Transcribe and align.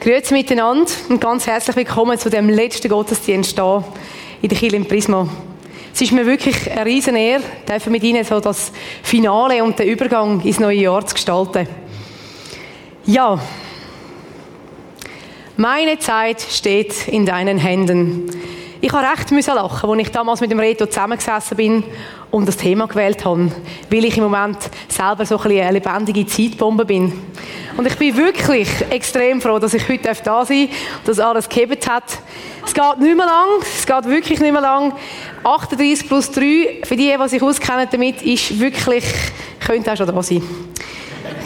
Grüezi 0.00 0.32
miteinander 0.32 0.90
und 1.10 1.20
ganz 1.20 1.46
herzlich 1.46 1.76
willkommen 1.76 2.18
zu 2.18 2.30
dem 2.30 2.48
letzten 2.48 2.88
Gottesdienst 2.88 3.56
hier 3.56 3.84
in 4.40 4.48
der 4.48 4.56
Kirche 4.56 4.76
im 4.76 4.86
Prisma. 4.86 5.28
Es 5.92 6.00
ist 6.00 6.12
mir 6.12 6.24
wirklich 6.24 6.70
eine 6.70 6.86
riesen 6.86 7.16
Ehre, 7.16 7.42
mit 7.90 8.02
Ihnen 8.02 8.24
so 8.24 8.40
das 8.40 8.72
Finale 9.02 9.62
und 9.62 9.78
den 9.78 9.88
Übergang 9.88 10.40
ins 10.40 10.58
neue 10.58 10.78
Jahr 10.78 11.04
zu 11.04 11.12
gestalten. 11.12 11.68
Ja, 13.04 13.38
meine 15.58 15.98
Zeit 15.98 16.40
steht 16.40 17.06
in 17.06 17.26
deinen 17.26 17.58
Händen. 17.58 18.30
Ich 18.82 18.90
habe 18.94 19.06
recht 19.06 19.30
müssen 19.30 19.54
lachen, 19.54 19.90
als 19.90 20.00
ich 20.00 20.10
damals 20.10 20.40
mit 20.40 20.50
dem 20.50 20.58
Reto 20.58 20.86
zusammengesessen 20.86 21.54
bin 21.54 21.84
und 22.30 22.48
das 22.48 22.56
Thema 22.56 22.86
gewählt 22.86 23.22
habe, 23.26 23.52
weil 23.90 24.04
ich 24.06 24.16
im 24.16 24.22
Moment 24.22 24.56
selber 24.88 25.26
so 25.26 25.38
ein 25.38 25.50
eine 25.50 25.72
lebendige 25.72 26.24
Zeitbombe 26.24 26.86
bin. 26.86 27.12
Und 27.76 27.86
ich 27.86 27.96
bin 27.96 28.16
wirklich 28.16 28.68
extrem 28.88 29.42
froh, 29.42 29.58
dass 29.58 29.74
ich 29.74 29.86
heute 29.86 30.10
da 30.24 30.46
sein 30.46 30.68
darf, 30.68 31.04
dass 31.04 31.18
alles 31.18 31.46
gehebt 31.46 31.86
hat. 31.90 32.04
Es 32.64 32.72
geht 32.72 33.00
nicht 33.00 33.16
mehr 33.16 33.26
lang, 33.26 33.48
es 33.60 33.84
geht 33.84 34.04
wirklich 34.06 34.40
nicht 34.40 34.52
mehr 34.52 34.62
lang. 34.62 34.94
38 35.44 36.08
plus 36.08 36.30
3, 36.30 36.80
für 36.84 36.96
die, 36.96 37.14
die 37.22 37.28
sich 37.28 37.42
auskennen 37.42 37.86
damit, 37.90 38.22
ist 38.22 38.58
wirklich, 38.58 39.04
könnte 39.66 39.92
auch 39.92 39.96
schon 39.96 40.06
da 40.06 40.22
sein. 40.22 40.42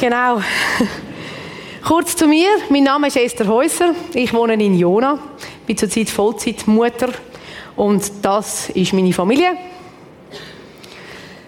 Genau. 0.01 0.41
Kurz 1.85 2.17
zu 2.17 2.29
mir, 2.29 2.49
mein 2.71 2.85
Name 2.85 3.09
ist 3.09 3.17
Esther 3.17 3.47
Häuser, 3.47 3.91
ich 4.15 4.33
wohne 4.33 4.55
in 4.55 4.79
Jona, 4.79 5.19
bin 5.67 5.77
zurzeit 5.77 6.11
Vollzeitmutter 6.11 7.09
und 7.77 8.13
das 8.23 8.71
ist 8.71 8.93
meine 8.93 9.13
Familie. 9.13 9.57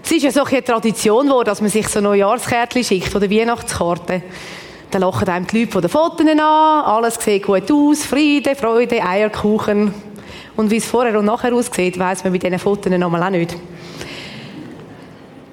Es 0.03 0.13
ist 0.13 0.23
ja 0.23 0.31
so 0.31 0.45
eine 0.45 0.63
Tradition 0.63 1.27
geworden, 1.27 1.47
dass 1.47 1.61
man 1.61 1.71
sich 1.71 1.89
so 1.89 2.01
Neujahrskärtchen 2.01 2.85
schickt 2.85 3.15
oder 3.15 3.29
Weihnachtskarte. 3.29 4.23
Dann 4.91 5.01
lachen 5.01 5.29
einem 5.29 5.47
die 5.47 5.61
Leute 5.61 5.73
von 5.73 5.83
den 5.83 5.91
Fotos 5.91 6.27
an, 6.27 6.41
alles 6.41 7.17
sieht 7.17 7.43
gut 7.43 7.71
aus, 7.71 8.05
Friede, 8.05 8.55
Freude, 8.55 9.03
Eierkuchen. 9.03 9.93
Und 10.57 10.71
wie 10.71 10.77
es 10.77 10.87
vorher 10.87 11.19
und 11.19 11.25
nachher 11.25 11.53
aussieht, 11.53 11.99
weiß 11.99 12.25
man 12.25 12.33
bei 12.33 12.39
diesen 12.39 12.59
Fotos 12.59 12.93
nochmal 12.93 13.25
auch 13.25 13.31
nicht. 13.31 13.57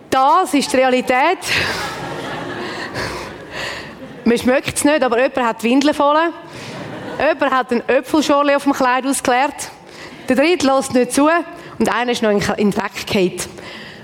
Das 0.09 0.53
ist 0.53 0.71
die 0.71 0.77
Realität. 0.77 1.39
man 4.25 4.37
schmeckt 4.37 4.77
es 4.77 4.83
nicht, 4.83 5.01
aber 5.01 5.17
jemand 5.17 5.47
hat 5.47 5.63
die 5.63 5.69
Windeln 5.69 5.95
voll. 5.95 6.17
Jemand 7.19 7.53
hat 7.53 7.71
einen 7.71 7.87
Äpfelschorle 7.87 8.55
auf 8.55 8.63
dem 8.63 8.73
Kleid 8.73 9.05
ausgeleert. 9.05 9.71
Der 10.29 10.35
dritte 10.35 10.67
lässt 10.67 10.93
nicht 10.93 11.11
zu 11.11 11.29
und 11.79 11.93
einer 11.93 12.11
ist 12.11 12.23
noch 12.23 12.31
in 12.31 12.39
den 12.39 12.71
Dreck 12.71 13.05
gefallen. 13.05 13.33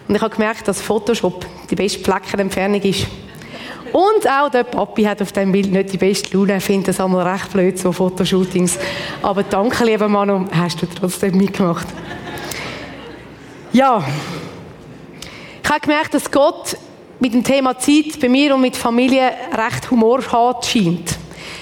Und 0.08 0.16
ich 0.16 0.22
habe 0.22 0.34
gemerkt, 0.34 0.68
dass 0.68 0.82
Photoshop 0.82 1.46
die 1.70 1.76
beste 1.76 2.00
Fleckenentfernung 2.00 2.82
ist. 2.82 3.08
Und 3.92 4.30
auch 4.30 4.50
der 4.50 4.64
Papi 4.64 5.04
hat 5.04 5.22
auf 5.22 5.32
dem 5.32 5.52
Bild 5.52 5.72
nicht 5.72 5.94
die 5.94 5.98
beste 5.98 6.36
Laune. 6.36 6.54
Er 6.54 6.62
findet 6.62 6.90
das 6.90 7.00
einmal 7.00 7.28
recht 7.28 7.52
blöd, 7.52 7.78
so 7.80 7.92
Fotoshootings. 7.92 8.78
Aber 9.22 9.44
danke, 9.44 9.84
lieber 9.86 10.08
Manu, 10.08 10.46
hast 10.52 10.82
du 10.82 10.88
trotzdem 10.88 11.38
mitgemacht. 11.38 11.88
Ja. 13.72 14.04
Ich 15.64 15.70
habe 15.70 15.80
gemerkt, 15.80 16.14
dass 16.14 16.30
Gott 16.30 16.76
mit 17.20 17.34
dem 17.34 17.44
Thema 17.44 17.78
Zeit 17.78 18.20
bei 18.20 18.30
mir 18.30 18.56
und 18.56 18.62
mit 18.62 18.76
Familie 18.76 19.32
recht 19.54 19.92
Humor 19.92 20.22
hat 20.32 20.66
scheint. 20.66 21.19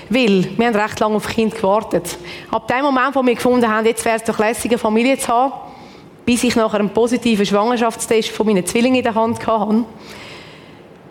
Weil 0.09 0.47
wir 0.57 0.67
haben 0.67 0.75
recht 0.75 0.99
lange 0.99 1.15
auf 1.15 1.27
Kind 1.27 1.55
gewartet. 1.55 2.17
Ab 2.51 2.67
dem 2.67 2.81
Moment, 2.81 3.15
wo 3.15 3.25
wir 3.25 3.35
gefunden 3.35 3.67
haben, 3.67 3.85
jetzt 3.85 4.05
wäre 4.05 4.17
es 4.17 4.23
doch 4.23 4.39
lässig, 4.39 4.71
eine 4.71 4.77
Familie 4.77 5.17
zu 5.17 5.27
haben, 5.27 5.53
bis 6.25 6.43
ich 6.43 6.55
nachher 6.55 6.79
einen 6.79 6.89
positiven 6.89 7.45
Schwangerschaftstest 7.45 8.29
von 8.29 8.47
meinen 8.47 8.65
Zwillingen 8.65 8.97
in 8.97 9.03
der 9.03 9.15
Hand 9.15 9.45
hatte, 9.45 9.85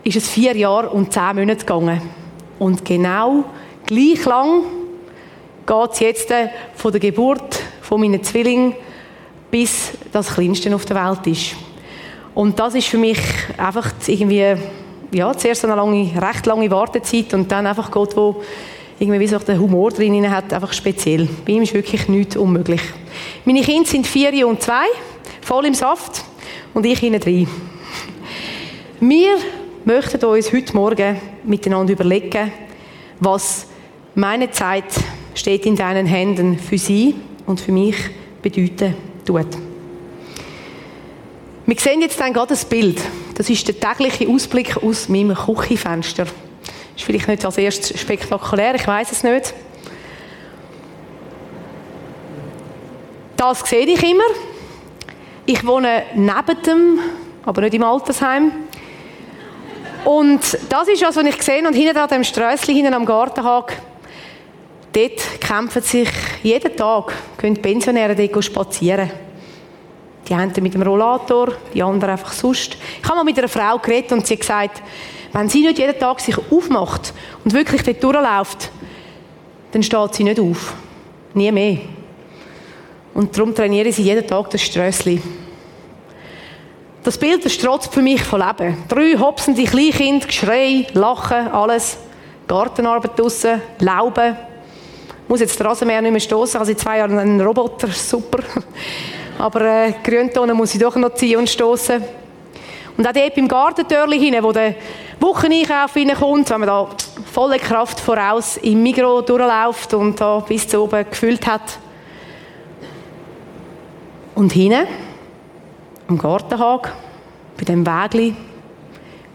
ist 0.05 0.17
es 0.17 0.29
vier 0.29 0.57
Jahre 0.57 0.91
und 0.91 1.13
zehn 1.13 1.37
Monate 1.37 1.61
gegangen. 1.61 2.01
Und 2.59 2.85
genau 2.85 3.45
gleich 3.87 4.25
lang 4.25 4.63
geht 5.67 5.93
es 5.93 6.01
jetzt 6.01 6.31
äh, 6.31 6.49
von 6.75 6.93
der 6.93 7.01
Geburt 7.01 7.61
von 7.83 8.01
meinen 8.01 8.23
Zwillingen 8.23 8.75
bis 9.51 9.93
das 10.13 10.35
Kleinste 10.35 10.75
auf 10.75 10.85
der 10.85 10.97
Welt 10.97 11.27
ist. 11.27 11.57
Und 12.35 12.59
das 12.59 12.75
ist 12.75 12.89
für 12.89 12.99
mich 12.99 13.19
einfach 13.57 13.93
irgendwie, 14.07 14.55
ja, 15.13 15.33
zuerst 15.35 15.65
eine 15.65 15.75
lange, 15.75 16.11
recht 16.21 16.45
lange 16.47 16.71
Wartezeit 16.71 17.33
und 17.33 17.51
dann 17.51 17.67
einfach 17.67 17.91
Gott, 17.91 18.17
wo 18.17 18.43
irgendwie 18.99 19.21
wie 19.21 19.27
so 19.27 19.39
der 19.39 19.59
Humor 19.59 19.91
drin 19.91 20.31
hat, 20.31 20.53
einfach 20.53 20.73
speziell. 20.73 21.29
Bei 21.45 21.53
ihm 21.53 21.63
ist 21.63 21.75
wirklich 21.75 22.09
nichts 22.09 22.37
unmöglich. 22.37 22.81
Meine 23.45 23.63
Kinder 23.63 23.89
sind 23.89 24.07
vier 24.07 24.47
und 24.47 24.63
zwei, 24.63 24.87
voll 25.43 25.67
im 25.67 25.75
Saft 25.75 26.25
und 26.73 26.87
ich 26.87 26.99
hinten 26.99 27.21
drin. 27.21 27.49
Wir 29.01 29.37
möchten 29.85 30.25
uns 30.25 30.53
heute 30.53 30.75
Morgen 30.75 31.17
miteinander 31.45 31.93
überlegen, 31.93 32.51
was 33.21 33.67
meine 34.15 34.51
Zeit 34.51 34.85
steht 35.35 35.67
in 35.67 35.77
deinen 35.77 36.07
Händen 36.07 36.59
für 36.59 36.79
sie 36.79 37.15
und 37.45 37.61
für 37.61 37.73
mich 37.73 37.97
bedeuten 38.41 38.95
tut. 39.25 39.47
Wir 41.67 41.77
sehen 41.79 42.01
jetzt 42.01 42.19
dann 42.21 42.33
gerade 42.33 42.51
das 42.51 42.65
Bild. 42.65 43.01
Das 43.35 43.51
ist 43.51 43.67
der 43.69 43.79
tägliche 43.79 44.29
Ausblick 44.29 44.77
aus 44.83 45.09
meinem 45.09 45.35
Küchenfenster. 45.35 46.27
Ist 46.97 47.05
vielleicht 47.05 47.29
nicht 47.29 47.45
als 47.45 47.59
erstes 47.59 48.01
spektakulär, 48.01 48.75
ich 48.75 48.87
weiß 48.87 49.13
es 49.13 49.23
nicht. 49.23 49.53
Das 53.37 53.61
sehe 53.61 53.87
ich 53.87 54.03
immer. 54.03 54.25
Ich 55.45 55.65
wohne 55.65 56.05
neben 56.15 56.63
dem, 56.67 56.99
aber 57.45 57.61
nicht 57.61 57.75
im 57.75 57.85
Altersheim. 57.85 58.51
Und 60.05 60.41
das 60.69 60.89
ist 60.89 61.03
das, 61.03 61.17
was 61.17 61.25
ich 61.25 61.43
sehe. 61.43 61.67
Und 61.67 61.75
hinten 61.75 61.97
an 61.99 62.09
dem 62.09 62.25
Strössli, 62.25 62.75
hinten 62.75 62.95
am 62.95 63.05
Gartenhag, 63.05 63.77
dort 64.93 65.41
kämpfen 65.41 65.83
sich 65.83 66.09
jeden 66.43 66.75
Tag, 66.77 67.13
die 67.43 67.51
Pensionäre 67.55 68.17
dort 68.17 68.45
spazieren. 68.45 69.11
Die 70.29 70.35
einen 70.35 70.53
mit 70.61 70.75
dem 70.75 70.83
Rollator, 70.83 71.53
die 71.75 71.83
anderen 71.83 72.13
einfach 72.13 72.33
sonst. 72.33 72.77
Ich 73.01 73.05
habe 73.05 73.17
mal 73.17 73.25
mit 73.25 73.39
einer 73.39 73.49
Frau 73.49 73.79
geredet 73.79 74.13
und 74.13 74.27
sie 74.27 74.35
hat 74.35 74.41
gesagt, 74.41 74.83
wenn 75.37 75.51
sie 75.51 75.61
nicht 75.61 75.79
jeden 75.79 75.99
Tag 75.99 76.19
sich 76.21 76.35
aufmacht 76.51 77.13
und 77.45 77.53
wirklich 77.53 77.83
dort 77.83 78.03
durchläuft, 78.03 78.71
dann 79.73 79.83
steht 79.83 80.15
sie 80.15 80.25
nicht 80.25 80.41
auf. 80.41 80.73
Nie 81.35 81.53
mehr. 81.53 81.77
Und 83.13 83.37
darum 83.37 83.55
trainiere 83.55 83.93
sie 83.93 84.03
jeden 84.03 84.27
Tag 84.27 84.49
das 84.49 84.63
Strössli. 84.63 85.21
Das 87.05 87.19
Bild 87.19 87.51
strotzt 87.51 87.93
für 87.93 88.01
mich 88.01 88.23
von 88.23 88.41
Leben. 88.41 88.79
Drei 88.89 89.19
hopsende 89.19 89.65
Kleinkinder, 89.65 90.27
Geschrei, 90.27 90.87
Lachen, 90.95 91.49
alles. 91.49 91.99
Gartenarbeit 92.49 93.19
draussen, 93.19 93.61
Lauben. 93.81 94.37
Ich 95.23 95.29
muss 95.29 95.41
jetzt 95.41 95.61
den 95.61 95.67
Rasenmäher 95.67 96.01
nicht 96.01 96.13
mehr 96.13 96.21
stoßen. 96.21 96.59
Also 96.59 96.73
in 96.73 96.79
zwei 96.79 96.97
Jahren 96.97 97.19
einen 97.19 97.41
Roboter, 97.43 97.89
super. 97.89 98.39
Aber 99.39 99.61
äh, 99.61 99.93
Grüntonen 100.03 100.57
muss 100.57 100.75
ich 100.75 100.81
doch 100.81 100.97
noch 100.97 101.13
ziehen 101.13 101.39
und 101.39 101.51
stoßen. 101.51 102.03
Und 102.97 103.07
auch 103.07 103.13
dort 103.13 103.35
beim 103.35 103.49
Gartentörli 103.49 104.19
hinein, 104.19 104.43
wo 104.43 104.53
der 104.53 104.75
Wocheneinkauf 105.21 105.97
reinkommt, 105.97 106.51
wenn 106.51 106.61
man 106.61 106.69
da 106.69 106.89
volle 107.33 107.59
Kraft 107.59 108.01
voraus 108.01 108.59
im 108.59 108.83
Mikro 108.83 109.23
durchläuft 109.23 109.95
und 109.95 110.21
da 110.21 110.41
bis 110.41 110.69
zu 110.69 110.83
oben 110.83 111.05
gefüllt 111.09 111.47
hat. 111.47 111.79
Und 114.35 114.53
hinten, 114.53 114.87
am 116.09 116.19
Gartenhag, 116.19 116.93
bei 117.57 117.65
dem 117.65 117.87
Wägli, 117.87 118.35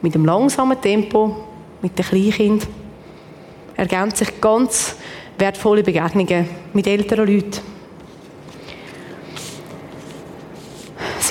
mit 0.02 0.14
dem 0.14 0.26
langsamen 0.26 0.80
Tempo, 0.80 1.36
mit 1.82 1.98
den 1.98 2.06
Kleinkind, 2.06 2.68
ergänzen 3.76 4.26
sich 4.26 4.40
ganz 4.40 4.96
wertvolle 5.38 5.82
Begegnungen 5.82 6.48
mit 6.74 6.86
älteren 6.86 7.28
Leuten. 7.28 7.60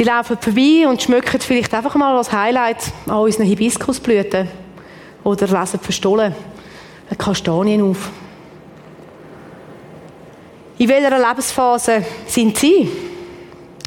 Sie 0.01 0.05
laufen 0.05 0.39
vorbei 0.41 0.89
und 0.89 1.03
schmücken 1.03 1.39
vielleicht 1.39 1.75
einfach 1.75 1.95
mal 1.95 2.17
als 2.17 2.33
Highlight 2.33 2.91
an 3.07 3.19
unseren 3.19 3.45
Hibiskusblüten 3.45 4.49
oder 5.23 5.47
lesen 5.47 5.79
verstohlen 5.79 6.35
eine 7.07 7.17
Kastanien 7.19 7.83
auf. 7.83 8.09
In 10.79 10.89
welcher 10.89 11.19
Lebensphase 11.19 12.03
sind 12.27 12.57
Sie? 12.57 12.89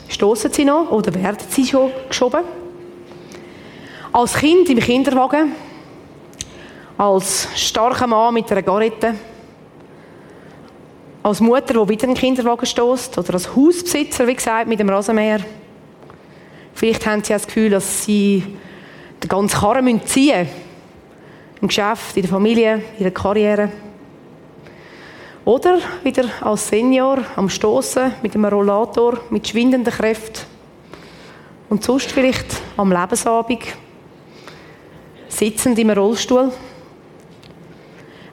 Stoßen 0.07 0.53
Sie 0.53 0.63
noch 0.65 0.91
oder 0.91 1.11
werden 1.15 1.39
Sie 1.49 1.65
schon 1.65 1.91
geschoben? 2.07 2.43
Als 4.11 4.35
Kind 4.35 4.69
im 4.69 4.79
Kinderwagen? 4.81 5.53
Als 6.95 7.47
starker 7.55 8.05
Mann 8.05 8.35
mit 8.35 8.51
einer 8.51 8.61
Garette? 8.61 9.15
Als 11.23 11.39
Mutter, 11.39 11.73
die 11.73 11.89
wieder 11.89 12.03
einen 12.03 12.13
Kinderwagen 12.13 12.67
stößt? 12.67 13.17
Oder 13.17 13.33
als 13.33 13.55
Hausbesitzer, 13.55 14.27
wie 14.27 14.35
gesagt, 14.35 14.67
mit 14.67 14.79
dem 14.79 14.89
Rasenmäher? 14.89 15.39
Vielleicht 16.73 17.05
haben 17.05 17.23
sie 17.23 17.33
das 17.33 17.45
Gefühl, 17.45 17.69
dass 17.69 18.03
sie 18.03 18.43
den 19.21 19.29
ganzen 19.29 19.59
Karren 19.59 20.05
ziehen 20.05 20.39
müssen. 20.39 20.63
Im 21.61 21.67
Geschäft, 21.69 22.17
in 22.17 22.23
der 22.23 22.31
Familie, 22.31 22.83
in 22.97 23.03
der 23.03 23.13
Karriere. 23.13 23.71
Oder 25.45 25.79
wieder 26.03 26.25
als 26.41 26.67
Senior 26.67 27.19
am 27.35 27.49
Stoßen 27.49 28.13
mit 28.21 28.35
einem 28.35 28.45
Rollator, 28.45 29.19
mit 29.29 29.47
schwindenden 29.47 29.93
Kräften. 29.93 30.41
Und 31.69 31.83
sonst 31.83 32.11
vielleicht 32.11 32.61
am 32.77 32.91
Lebensabend, 32.91 33.63
sitzend 35.27 35.79
im 35.79 35.89
Rollstuhl. 35.89 36.51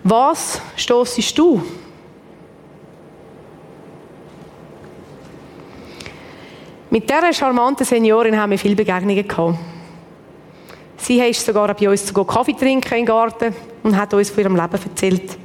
Was 0.02 0.60
stoßest 0.76 1.38
du 1.38 1.62
Mit 6.92 7.08
dieser 7.08 7.32
charmanten 7.32 7.86
Seniorin 7.86 8.36
haben 8.36 8.50
wir 8.50 8.58
viele 8.58 8.74
Begegnungen 8.74 9.26
gehabt. 9.26 9.58
Sie 10.96 11.20
ist 11.20 11.46
sogar 11.46 11.72
bei 11.72 11.88
uns 11.88 12.04
zu 12.04 12.24
Kaffee 12.24 12.52
trinken 12.52 12.98
im 12.98 13.06
Garten 13.06 13.54
und 13.84 13.96
hat 13.96 14.12
uns 14.12 14.30
von 14.30 14.42
ihrem 14.42 14.56
Leben 14.56 14.72
erzählt. 14.72 15.38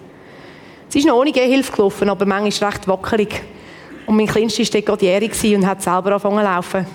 Sie 0.90 1.00
ist 1.00 1.06
noch 1.06 1.18
ohne 1.18 1.32
Gehhilfe 1.32 1.72
gelaufen, 1.72 2.10
aber 2.10 2.26
manchmal 2.26 2.72
recht 2.72 2.88
wackerig. 2.88 3.44
Und 4.08 4.18
mein 4.18 4.26
Kleinster 4.26 4.64
war 4.64 4.70
dort 4.72 4.86
gerade 4.88 5.06
jährig 5.06 5.56
und 5.56 5.68
hat 5.68 5.84
selber 5.84 6.14
angefangen 6.14 6.40
zu 6.40 6.44
laufen. 6.44 6.88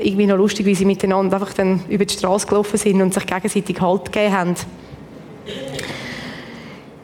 Irgendwie 0.00 0.26
noch 0.26 0.36
lustig, 0.36 0.66
wie 0.66 0.74
sie 0.74 0.84
miteinander 0.84 1.36
einfach 1.36 1.52
dann 1.52 1.84
über 1.88 2.04
die 2.04 2.14
Straße 2.14 2.48
gelaufen 2.48 2.78
sind 2.78 3.00
und 3.00 3.14
sich 3.14 3.26
gegenseitig 3.26 3.80
Halt 3.80 4.06
gegeben 4.06 4.36
haben. 4.36 4.54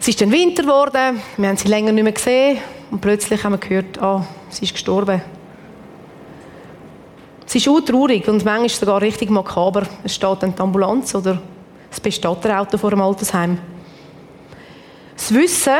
Es 0.00 0.08
ist 0.08 0.20
dann 0.20 0.32
Winter 0.32 0.64
geworden, 0.64 1.22
wir 1.36 1.48
haben 1.48 1.56
sie 1.56 1.68
länger 1.68 1.92
nicht 1.92 2.04
mehr 2.04 2.12
gesehen 2.12 2.58
und 2.90 3.00
plötzlich 3.00 3.42
haben 3.44 3.52
wir 3.52 3.58
gehört, 3.58 4.02
ah, 4.02 4.26
sie 4.50 4.64
ist 4.64 4.74
gestorben. 4.74 5.22
Es 7.46 7.54
ist 7.54 7.64
traurig 7.64 8.26
und 8.28 8.44
manchmal 8.44 8.68
sogar 8.68 9.02
richtig 9.02 9.30
makaber. 9.30 9.82
Es 10.02 10.14
steht 10.14 10.42
die 10.42 10.60
Ambulanz 10.60 11.14
oder 11.14 11.40
das 11.90 12.00
Bestatterauto 12.00 12.78
vor 12.78 12.90
dem 12.90 13.00
Altersheim. 13.00 13.58
Das 15.16 15.32
Wissen 15.32 15.72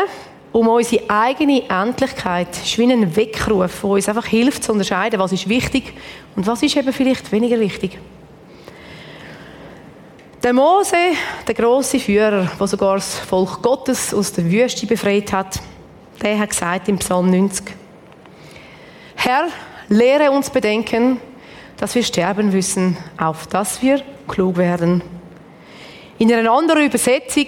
um 0.52 0.69
unsere 0.69 1.11
eigene 1.11 1.69
Endlichkeit 1.69 2.56
ist 2.56 2.78
wie 2.78 2.84
ein 2.84 3.16
Weckruf, 3.16 3.81
der 3.81 3.90
uns 3.90 4.08
einfach 4.08 4.26
hilft 4.26 4.62
zu 4.62 4.70
unterscheiden, 4.70 5.19
was 5.19 5.32
ist 5.32 5.49
wichtig 5.49 5.93
und 6.37 6.46
was 6.46 6.62
ist 6.62 6.76
eben 6.76 6.93
vielleicht 6.93 7.32
weniger 7.32 7.58
wichtig. 7.58 7.99
Der 10.44 10.52
Mose, 10.52 10.96
der 11.49 11.55
große 11.55 11.99
Führer, 11.99 12.49
der 12.61 12.66
sogar 12.69 12.94
das 12.96 13.19
Volk 13.19 13.62
Gottes 13.62 14.14
aus 14.14 14.32
der 14.32 14.44
Wüste 14.44 14.87
befreit 14.87 15.32
hat, 15.32 15.58
der 16.22 16.38
hat 16.38 16.50
gesagt 16.50 16.88
im 16.88 16.99
Psalm 16.99 17.31
90, 17.31 17.75
Herr, 19.16 19.49
lehre 19.88 20.31
uns 20.31 20.50
bedenken, 20.50 21.19
dass 21.85 21.95
wir 21.95 22.03
sterben 22.03 22.51
müssen, 22.51 22.97
auf 23.19 23.47
dass 23.47 23.83
wir 23.83 24.01
klug 24.27 24.57
werden. 24.57 25.03
In 26.17 26.33
einer 26.33 26.51
anderen 26.51 26.87
Übersetzung 26.87 27.45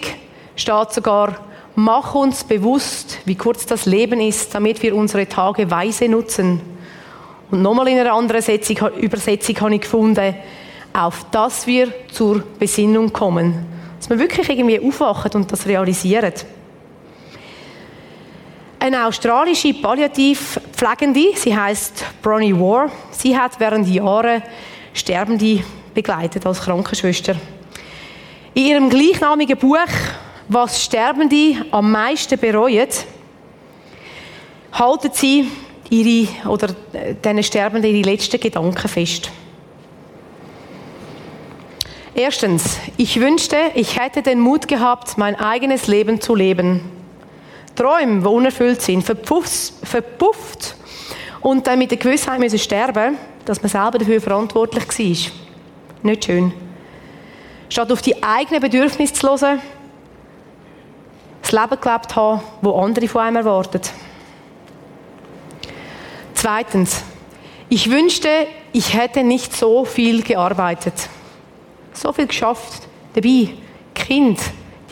steht 0.55 0.93
sogar, 0.93 1.38
mach 1.75 2.15
uns 2.15 2.44
bewusst, 2.44 3.17
wie 3.25 3.35
kurz 3.35 3.65
das 3.65 3.87
Leben 3.87 4.21
ist, 4.21 4.55
damit 4.55 4.83
wir 4.83 4.94
unsere 4.94 5.27
Tage 5.27 5.71
weise 5.71 6.06
nutzen. 6.06 6.61
Und 7.50 7.62
nochmal 7.62 7.88
in 7.88 7.99
einer 7.99 8.12
anderen 8.12 8.43
Übersetzung 9.00 9.61
habe 9.62 9.75
ich 9.75 9.81
gefunden, 9.81 10.35
auf 10.93 11.25
dass 11.31 11.67
wir 11.67 11.91
zur 12.12 12.43
Besinnung 12.59 13.15
kommen. 13.15 13.65
Dass 13.99 14.11
wir 14.11 14.19
wirklich 14.19 14.50
irgendwie 14.50 14.87
aufwachen 14.87 15.31
und 15.33 15.50
das 15.50 15.67
realisieren. 15.67 16.35
Eine 18.87 19.05
australische 19.05 19.75
Palliativpflegende, 19.75 21.33
sie 21.35 21.56
heißt 21.56 22.05
Bronnie 22.23 22.55
War, 22.55 22.88
sie 23.11 23.37
hat 23.37 23.59
während 23.59 23.88
Jahren 23.88 24.41
Sterbende 24.93 25.65
begleitet 25.93 26.47
als 26.47 26.61
Krankenschwester. 26.61 27.35
In 28.55 28.65
ihrem 28.65 28.88
gleichnamigen 28.88 29.59
Buch 29.59 29.88
«Was 30.49 30.85
Sterbende 30.85 31.67
am 31.73 31.91
meisten 31.91 32.38
bereuen», 32.38 32.87
halten 34.71 35.11
sie 35.12 35.50
ihre, 35.91 36.49
oder 36.49 36.69
äh, 36.93 37.15
diesen 37.15 37.43
Sterbenden 37.43 37.93
ihre 37.93 38.09
letzten 38.09 38.38
Gedanken 38.38 38.88
fest. 38.88 39.33
Erstens, 42.15 42.79
ich 42.97 43.19
wünschte, 43.19 43.56
ich 43.75 43.99
hätte 43.99 44.23
den 44.23 44.38
Mut 44.38 44.69
gehabt, 44.69 45.19
mein 45.19 45.35
eigenes 45.35 45.88
Leben 45.88 46.21
zu 46.21 46.37
leben. 46.37 46.83
Träume, 47.76 48.20
die 48.20 48.26
unerfüllt 48.26 48.82
sind, 48.82 49.02
verpufft, 49.02 50.76
und 51.46 51.64
dann 51.67 51.78
mit 51.78 51.93
der 51.93 51.99
Gewissheit 51.99 52.40
müssen 52.40 52.58
sterben, 52.58 53.17
dass 53.44 53.62
man 53.62 53.69
selber 53.69 53.99
dafür 53.99 54.20
verantwortlich 54.20 54.88
war. 54.88 55.32
Nicht 56.02 56.25
schön. 56.25 56.52
Statt 57.69 57.93
auf 57.93 58.02
die 58.02 58.20
eigenen 58.20 58.61
Bedürfnisse 58.61 59.14
zu 59.14 59.28
hören, 59.28 59.61
das 61.43 61.52
Leben 61.52 61.81
gelebt 61.81 62.17
haben, 62.17 62.40
wo 62.62 62.81
andere 62.81 63.06
von 63.06 63.20
einem 63.20 63.37
erwarten. 63.37 63.81
Zweitens, 66.34 67.05
ich 67.69 67.90
wünschte, 67.90 68.49
ich 68.73 68.94
hätte 68.94 69.23
nicht 69.23 69.55
so 69.55 69.84
viel 69.84 70.23
gearbeitet, 70.23 71.08
so 71.93 72.12
viel 72.12 72.26
geschafft, 72.26 72.88
dabei. 73.14 73.50
Kind, 73.94 74.40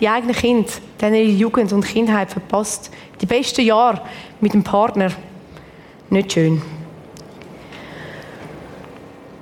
die 0.01 0.09
eigenen 0.09 0.35
Kinder, 0.35 0.71
denen 1.05 1.17
ihre 1.17 1.39
Jugend 1.39 1.73
und 1.73 1.85
Kindheit 1.85 2.31
verpasst. 2.31 2.91
Die 3.21 3.27
besten 3.27 3.63
Jahre 3.63 4.01
mit 4.41 4.55
dem 4.55 4.65
Partner. 4.65 5.11
Nicht 6.11 6.33
schön. 6.33 6.63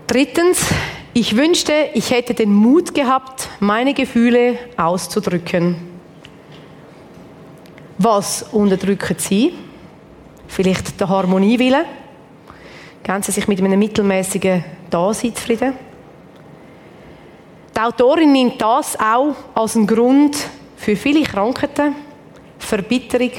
Drittens, 0.07 0.67
ich 1.15 1.37
wünschte, 1.37 1.73
ich 1.95 2.11
hätte 2.11 2.35
den 2.35 2.53
Mut 2.53 2.95
gehabt, 2.95 3.49
meine 3.61 3.95
Gefühle 3.95 4.59
auszudrücken. 4.77 5.77
Was 7.99 8.43
unterdrücken 8.43 9.17
Sie? 9.19 9.55
Vielleicht 10.49 11.01
der 11.01 11.09
Harmoniewille? 11.09 11.85
Geben 13.03 13.23
Sie 13.23 13.33
sich 13.33 13.49
mit 13.49 13.61
einem 13.61 13.79
mittelmäßigen 13.79 14.65
Dasein 14.91 15.35
zufrieden? 15.35 15.75
Die 17.75 17.81
Autorin 17.81 18.33
nimmt 18.33 18.61
das 18.61 18.99
auch 18.99 19.35
als 19.55 19.77
einen 19.77 19.87
Grund 19.87 20.37
für 20.83 20.97
viele 20.97 21.23
Krankheiten, 21.23 21.95
Verbitterung 22.59 23.31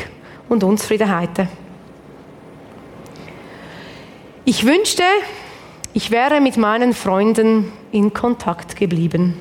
und 0.47 0.63
Unzufriedenheiten. 0.63 1.49
Ich 4.45 4.65
wünschte, 4.65 5.03
ich 5.93 6.09
wäre 6.09 6.39
mit 6.39 6.55
meinen 6.55 6.93
Freunden 6.93 7.73
in 7.91 8.13
Kontakt 8.13 8.77
geblieben. 8.77 9.37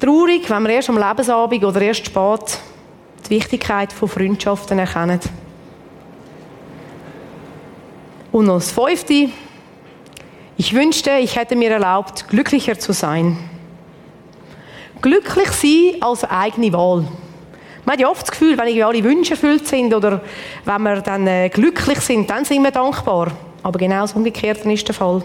Traurig, 0.00 0.50
wenn 0.50 0.64
wir 0.64 0.70
erst 0.70 0.88
am 0.88 0.98
Lebensabend 0.98 1.64
oder 1.64 1.80
erst 1.82 2.06
spät 2.06 2.58
die 3.28 3.30
Wichtigkeit 3.30 3.92
von 3.92 4.08
Freundschaften 4.08 4.80
erkennen. 4.80 5.20
Und 8.32 8.46
noch 8.46 8.54
das 8.54 8.72
Fünfte, 8.72 9.28
ich 10.56 10.74
wünschte, 10.74 11.12
ich 11.20 11.36
hätte 11.36 11.54
mir 11.54 11.70
erlaubt, 11.70 12.26
glücklicher 12.28 12.76
zu 12.76 12.92
sein. 12.92 13.38
Glücklich 15.00 15.50
sein 15.50 16.02
als 16.02 16.24
eigene 16.24 16.72
Wahl. 16.72 17.04
Man 17.84 17.92
hat 17.94 18.00
ja 18.00 18.08
oft 18.08 18.22
das 18.22 18.30
Gefühl, 18.30 18.58
wenn 18.58 18.82
alle 18.82 19.04
Wünsche 19.04 19.32
erfüllt 19.32 19.66
sind 19.66 19.94
oder 19.94 20.20
wenn 20.64 20.82
wir 20.82 21.00
dann 21.00 21.26
äh, 21.26 21.48
glücklich 21.48 22.00
sind, 22.00 22.28
dann 22.28 22.44
sind 22.44 22.62
wir 22.62 22.70
dankbar. 22.70 23.28
Aber 23.62 23.78
genau 23.78 24.02
das 24.02 24.12
Umgekehrte 24.12 24.70
ist 24.70 24.86
der 24.86 24.94
Fall. 24.94 25.22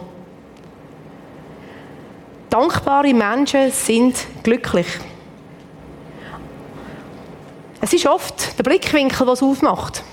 Dankbare 2.49 3.13
Menschen 3.13 3.71
sind 3.71 4.15
glücklich. 4.43 4.87
Es 7.81 7.91
ist 7.91 8.07
oft 8.07 8.57
der 8.57 8.63
Blickwinkel, 8.63 9.27
was 9.27 9.43
aufmacht. 9.43 10.03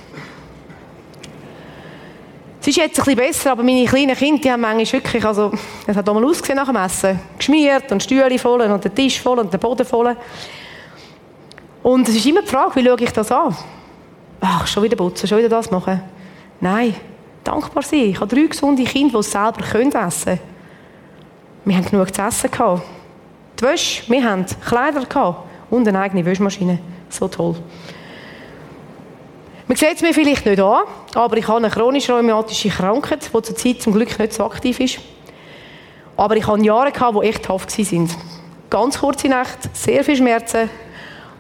Es 2.60 2.66
ist 2.66 2.76
jetzt 2.76 2.98
ein 2.98 3.04
bisschen 3.04 3.16
besser, 3.16 3.52
aber 3.52 3.62
meine 3.62 3.86
kleinen 3.86 4.14
Kinder, 4.14 4.42
die 4.42 4.52
haben 4.52 4.60
manchmal 4.60 4.92
wirklich, 4.92 5.24
also, 5.24 5.50
es 5.86 5.96
hat 5.96 6.06
mal 6.06 6.22
ausgesehen 6.22 6.56
nach 6.56 6.66
dem 6.66 6.76
Essen. 6.76 7.18
Geschmiert 7.38 7.90
und 7.90 8.02
Stühle 8.02 8.38
voll 8.38 8.60
und 8.60 8.84
der 8.84 8.94
Tisch 8.94 9.18
voll 9.18 9.38
und 9.38 9.50
der 9.50 9.56
Boden 9.56 9.86
voll. 9.86 10.14
Und 11.82 12.06
es 12.06 12.16
ist 12.16 12.26
immer 12.26 12.42
die 12.42 12.48
Frage, 12.48 12.76
wie 12.76 12.84
schaue 12.84 13.00
ich 13.00 13.12
das 13.12 13.32
an? 13.32 13.56
Ach, 14.42 14.66
schon 14.66 14.82
wieder 14.82 14.96
putzen, 14.96 15.26
schon 15.26 15.38
wieder 15.38 15.48
das 15.48 15.70
machen. 15.70 16.02
Nein, 16.60 16.94
dankbar 17.42 17.82
sein. 17.82 18.10
Ich 18.10 18.20
habe 18.20 18.34
drei 18.34 18.46
gesunde 18.46 18.84
Kinder, 18.84 19.18
die 19.18 19.24
selber 19.24 19.62
können 19.62 19.92
essen 19.92 20.24
können. 20.24 20.40
Wir 21.64 21.76
haben 21.76 21.86
genug 21.86 22.14
zu 22.14 22.20
essen 22.20 22.50
gehabt. 22.50 22.82
Die 23.58 23.64
Wäsche, 23.64 24.02
wir 24.10 24.22
haben 24.22 24.44
Kleider 24.66 25.06
gehabt 25.06 25.46
und 25.70 25.88
eine 25.88 25.98
eigene 25.98 26.26
Wäschmaschine. 26.26 26.78
So 27.08 27.26
toll. 27.26 27.56
Man 29.70 29.76
sieht 29.76 29.94
es 29.94 30.02
mir 30.02 30.12
vielleicht 30.12 30.46
nicht 30.46 30.60
an, 30.60 30.82
aber 31.14 31.36
ich 31.36 31.46
habe 31.46 31.58
eine 31.58 31.70
chronisch 31.70 32.10
rheumatische 32.10 32.70
Krankheit, 32.70 33.24
die 33.24 33.30
zurzeit 33.40 33.80
zum 33.80 33.92
Glück 33.92 34.18
nicht 34.18 34.32
so 34.32 34.44
aktiv 34.44 34.80
ist. 34.80 34.98
Aber 36.16 36.36
ich 36.36 36.44
hatte 36.44 36.64
Jahre, 36.64 36.90
die 36.90 37.28
echt 37.28 37.44
tough 37.44 37.68
waren. 37.68 38.10
Ganz 38.68 38.98
kurze 38.98 39.28
Nacht, 39.28 39.58
sehr 39.72 40.02
viel 40.02 40.16
Schmerzen 40.16 40.68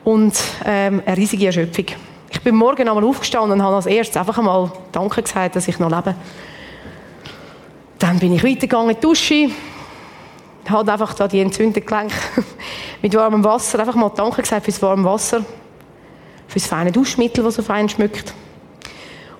und 0.04 0.40
ähm, 0.64 1.02
eine 1.04 1.16
riesige 1.16 1.46
Erschöpfung. 1.46 1.86
Ich 2.30 2.40
bin 2.40 2.54
morgen 2.54 2.88
einmal 2.88 3.02
aufgestanden 3.02 3.50
und 3.50 3.64
habe 3.64 3.74
als 3.74 3.86
erstes 3.86 4.16
einfach 4.16 4.38
einmal 4.38 4.70
Danke 4.92 5.22
gesagt, 5.22 5.56
dass 5.56 5.66
ich 5.66 5.80
noch 5.80 5.90
lebe. 5.90 6.14
Dann 7.98 8.20
bin 8.20 8.32
ich 8.32 8.44
weitergegangen 8.44 8.94
die 8.94 9.00
Dusche, 9.00 9.50
habe 10.68 10.92
einfach 10.92 11.14
da 11.14 11.26
die 11.26 11.40
entzündeten 11.40 11.84
Gelenke 11.84 12.14
mit 13.02 13.12
warmem 13.12 13.42
Wasser 13.42 13.80
einfach 13.80 13.96
mal 13.96 14.12
Danke 14.14 14.42
gesagt 14.42 14.66
fürs 14.66 14.80
warme 14.80 15.02
Wasser 15.02 15.44
für 16.50 16.58
das 16.58 16.66
feine 16.66 16.90
Duschmittel, 16.90 17.44
das 17.44 17.54
so 17.54 17.62
fein 17.62 17.88
schmückt. 17.88 18.34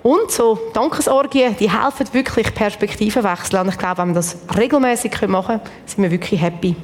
Und 0.01 0.31
so 0.31 0.57
Dankesorgien, 0.73 1.57
die 1.57 1.69
helfen 1.69 2.07
wirklich 2.13 2.55
Perspektiven 2.55 3.21
wechseln. 3.23 3.63
Und 3.63 3.69
ich 3.69 3.77
glaube, 3.77 3.97
wenn 3.97 4.07
wir 4.09 4.15
das 4.15 4.37
regelmäßig 4.57 5.27
machen 5.27 5.59
können, 5.59 5.71
sind 5.85 6.03
wir 6.03 6.09
wirklich 6.09 6.41
happy. 6.41 6.75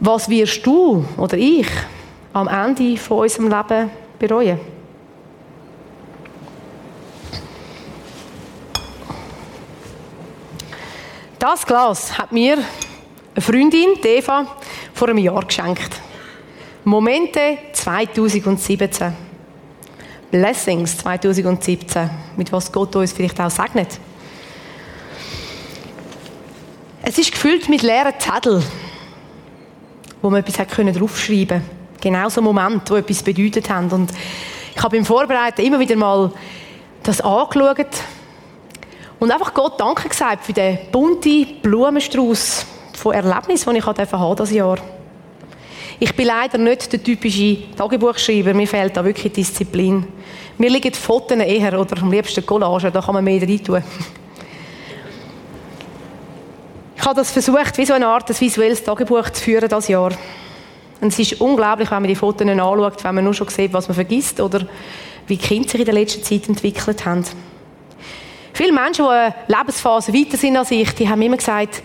Was 0.00 0.28
wirst 0.28 0.66
du 0.66 1.04
oder 1.16 1.38
ich 1.38 1.68
am 2.32 2.48
Ende 2.48 2.96
von 2.96 3.20
unserem 3.20 3.48
Leben 3.48 3.90
bereuen? 4.18 4.58
Das 11.38 11.64
Glas 11.64 12.18
hat 12.18 12.32
mir 12.32 12.58
eine 13.34 13.42
Freundin, 13.42 13.94
Eva, 14.02 14.46
vor 14.92 15.08
einem 15.08 15.18
Jahr 15.18 15.44
geschenkt. 15.44 16.00
Momente 16.84 17.58
2017. 17.72 19.12
Blessings 20.32 20.98
2017. 20.98 22.10
Mit 22.36 22.50
was 22.50 22.72
Gott 22.72 22.96
uns 22.96 23.12
vielleicht 23.12 23.40
auch 23.40 23.50
segnet. 23.50 24.00
Es 27.02 27.18
ist 27.18 27.30
gefüllt 27.30 27.68
mit 27.68 27.82
leeren 27.82 28.14
Zetteln, 28.18 28.64
wo 30.20 30.28
man 30.28 30.40
etwas 30.40 30.66
draufschreiben 30.66 31.60
konnte. 31.60 31.62
Genau 32.00 32.28
so 32.28 32.42
Momente, 32.42 32.94
die 32.94 32.98
etwas 32.98 33.22
bedeutet 33.22 33.70
haben. 33.70 33.88
Und 33.92 34.10
ich 34.74 34.82
habe 34.82 34.96
beim 34.96 35.06
Vorbereiten 35.06 35.62
immer 35.62 35.78
wieder 35.78 35.94
mal 35.94 36.32
das 37.04 37.20
angeschaut 37.20 37.86
und 39.20 39.30
einfach 39.30 39.54
Gott 39.54 39.78
Danke 39.78 40.08
gesagt 40.08 40.44
für 40.44 40.52
den 40.52 40.78
bunten 40.90 41.60
Blumenstrauß 41.62 42.66
von 42.94 43.14
Erlebnissen, 43.14 43.72
die 43.72 43.78
ich 43.78 43.86
haben 43.86 44.36
dieses 44.36 44.50
Jahr. 44.50 44.78
Ich 45.98 46.14
bin 46.14 46.26
leider 46.26 46.58
nicht 46.58 46.92
der 46.92 47.02
typische 47.02 47.58
Tagebuchschreiber, 47.76 48.54
mir 48.54 48.66
fehlt 48.66 48.96
da 48.96 49.04
wirklich 49.04 49.32
Disziplin. 49.32 50.06
Mir 50.58 50.70
liegen 50.70 50.92
Fotos 50.92 51.38
eher 51.38 51.78
oder 51.78 52.00
am 52.02 52.10
liebsten 52.10 52.44
Collagen, 52.44 52.92
da 52.92 53.00
kann 53.00 53.14
man 53.14 53.24
mehr 53.24 53.40
rein 53.40 53.64
tun. 53.64 53.82
Ich 56.96 57.04
habe 57.04 57.16
das 57.16 57.32
versucht, 57.32 57.78
wie 57.78 57.84
so 57.84 57.94
eine 57.94 58.06
Art 58.06 58.30
ein 58.30 58.40
visuelles 58.40 58.84
Tagebuch 58.84 59.30
zu 59.30 59.42
führen 59.42 59.68
das 59.68 59.88
Jahr. 59.88 60.12
Und 61.00 61.08
es 61.08 61.18
ist 61.18 61.40
unglaublich, 61.40 61.90
wenn 61.90 62.02
man 62.02 62.08
die 62.08 62.14
Fotos 62.14 62.46
anschaut, 62.46 63.02
wenn 63.02 63.14
man 63.16 63.24
nur 63.24 63.34
schon 63.34 63.48
sieht, 63.48 63.72
was 63.72 63.88
man 63.88 63.96
vergisst 63.96 64.40
oder 64.40 64.60
wie 65.26 65.36
die 65.36 65.44
Kinder 65.44 65.68
sich 65.68 65.80
in 65.80 65.86
der 65.86 65.94
letzten 65.94 66.22
Zeit 66.22 66.48
entwickelt 66.48 67.04
haben. 67.04 67.24
Viele 68.52 68.72
Menschen, 68.72 69.04
die 69.04 69.10
eine 69.10 69.34
Lebensphase 69.48 70.14
weiter 70.14 70.36
sind 70.36 70.56
als 70.56 70.70
ich, 70.70 70.94
die 70.94 71.08
haben 71.08 71.22
immer 71.22 71.38
gesagt, 71.38 71.82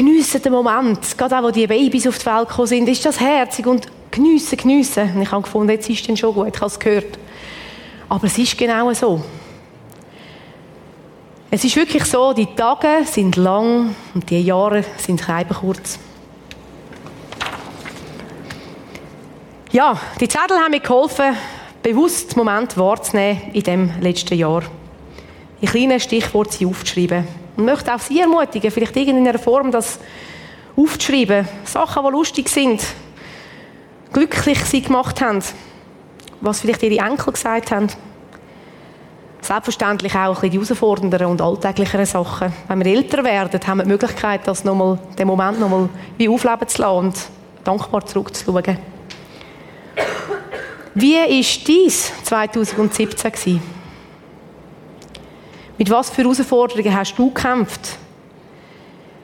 geniessen 0.00 0.40
den 0.40 0.52
Moment. 0.52 1.18
Gerade 1.18 1.38
auch, 1.38 1.42
wo 1.42 1.50
die 1.50 1.66
Babys 1.66 2.06
auf 2.06 2.18
die 2.18 2.24
Welt 2.24 2.48
gekommen 2.48 2.66
sind, 2.66 2.88
ist 2.88 3.04
das 3.04 3.20
herzig 3.20 3.66
und 3.66 3.86
geniessen, 4.10 4.56
geniessen. 4.56 5.14
Und 5.14 5.20
ich 5.20 5.30
habe 5.30 5.42
gefunden, 5.42 5.70
jetzt 5.72 5.90
ist 5.90 6.08
es 6.08 6.18
schon 6.18 6.32
gut, 6.32 6.48
ich 6.54 6.56
habe 6.56 6.66
es 6.66 6.78
gehört. 6.78 7.18
Aber 8.08 8.26
es 8.26 8.38
ist 8.38 8.56
genau 8.56 8.90
so. 8.94 9.22
Es 11.50 11.64
ist 11.64 11.76
wirklich 11.76 12.04
so, 12.06 12.32
die 12.32 12.46
Tage 12.46 13.04
sind 13.04 13.36
lang 13.36 13.94
und 14.14 14.30
die 14.30 14.40
Jahre 14.40 14.84
sind 14.96 15.22
kurz. 15.60 15.98
Ja, 19.70 20.00
die 20.18 20.28
Zettel 20.28 20.56
haben 20.56 20.70
mir 20.70 20.80
geholfen, 20.80 21.36
bewusst 21.82 22.38
Moment 22.38 22.76
wahrzunehmen 22.78 23.50
in 23.52 23.62
dem 23.64 23.92
letzten 24.00 24.38
Jahr 24.38 24.62
in 25.60 25.68
kleinen 25.68 26.00
Stichworten 26.00 26.66
aufzuschreiben. 26.66 27.26
Und 27.56 27.64
möchte 27.64 27.94
auch 27.94 28.00
Sie 28.00 28.20
ermutigen, 28.20 28.70
vielleicht 28.70 28.96
in 28.96 29.08
irgendeiner 29.08 29.38
Form 29.38 29.70
das 29.70 29.98
aufzuschreiben. 30.76 31.46
Sachen, 31.64 32.04
die 32.04 32.10
lustig 32.10 32.48
sind, 32.48 32.82
glücklich 34.12 34.58
sie 34.64 34.82
gemacht 34.82 35.20
haben, 35.20 35.42
was 36.40 36.60
vielleicht 36.60 36.82
Ihre 36.82 37.04
Enkel 37.04 37.32
gesagt 37.32 37.70
haben. 37.70 37.88
Selbstverständlich 39.42 40.14
auch 40.14 40.42
ein 40.42 40.50
bisschen 40.50 40.50
die 40.50 40.58
herausfordernderen 40.58 41.26
und 41.26 41.40
alltäglicheren 41.40 42.06
Sachen. 42.06 42.52
Wenn 42.68 42.84
wir 42.84 42.94
älter 42.94 43.24
werden, 43.24 43.60
haben 43.66 43.78
wir 43.78 43.84
die 43.84 43.90
Möglichkeit, 43.90 44.46
das 44.46 44.64
nochmal, 44.64 44.98
den 45.18 45.26
Moment 45.26 45.58
nochmal 45.58 45.88
wie 46.18 46.28
aufleben 46.28 46.68
zu 46.68 46.82
lassen 46.82 47.06
und 47.06 47.16
dankbar 47.64 48.04
zurückzuschauen. 48.04 48.78
Wie 50.94 51.14
war 51.14 51.26
dies 51.66 52.12
2017 52.24 53.32
gewesen? 53.32 53.79
Mit 55.80 55.88
was 55.88 56.10
für 56.10 56.20
Herausforderungen 56.20 56.94
hast 56.94 57.14
du 57.16 57.32
gekämpft? 57.32 57.96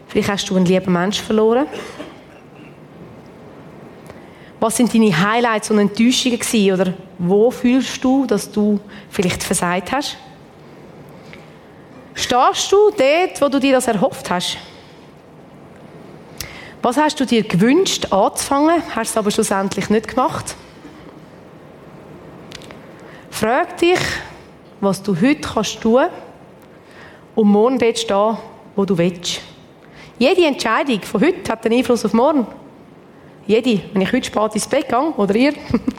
Vielleicht 0.09 0.31
hast 0.31 0.49
du 0.49 0.57
einen 0.57 0.65
lieben 0.65 0.91
Menschen 0.91 1.23
verloren. 1.23 1.67
Was 4.59 4.79
sind 4.79 4.95
deine 4.95 5.15
Highlights 5.15 5.71
und 5.71 5.79
Enttäuschungen 5.81 6.39
gewesen? 6.39 6.73
Oder 6.73 6.95
wo 7.19 7.51
fühlst 7.51 8.03
du, 8.03 8.25
dass 8.25 8.51
du 8.51 8.81
vielleicht 9.11 9.43
versagt 9.43 9.93
hast? 9.93 10.17
Stehst 12.15 12.73
du 12.73 12.91
dort, 12.91 13.43
wo 13.43 13.49
du 13.51 13.61
dir 13.61 13.75
das 13.75 13.87
erhofft 13.87 14.31
hast? 14.31 14.57
Was 16.81 16.97
hast 16.97 17.21
du 17.21 17.27
dir 17.27 17.43
gewünscht 17.43 18.11
anzufangen, 18.11 18.83
hast 18.95 19.11
es 19.11 19.17
aber 19.19 19.31
schlussendlich 19.31 19.91
nicht 19.91 20.09
gemacht? 20.09 20.57
Frag 23.29 23.77
dich, 23.77 24.01
was 24.81 25.03
du 25.03 25.15
heute 25.15 25.43
kannst 25.43 25.83
tun 25.83 25.97
kannst, 25.97 26.26
und 27.37 27.49
morgen 27.49 27.79
dort 27.79 27.99
stehen, 27.99 28.37
wo 28.75 28.85
du 28.85 28.99
willst. 28.99 29.41
Jede 30.19 30.47
Entscheidung 30.47 31.03
von 31.03 31.21
heute 31.21 31.53
hat 31.53 31.65
einen 31.65 31.79
Einfluss 31.79 32.05
auf 32.05 32.15
morgen. 32.15 32.47
Jede. 33.47 33.81
Wenn 33.93 34.03
ich 34.03 34.13
heute 34.13 34.27
spät 34.27 34.55
ins 34.55 34.67
Bett 34.67 34.89
gehe, 34.89 34.99
oder 34.99 35.35
ihr, 35.37 35.53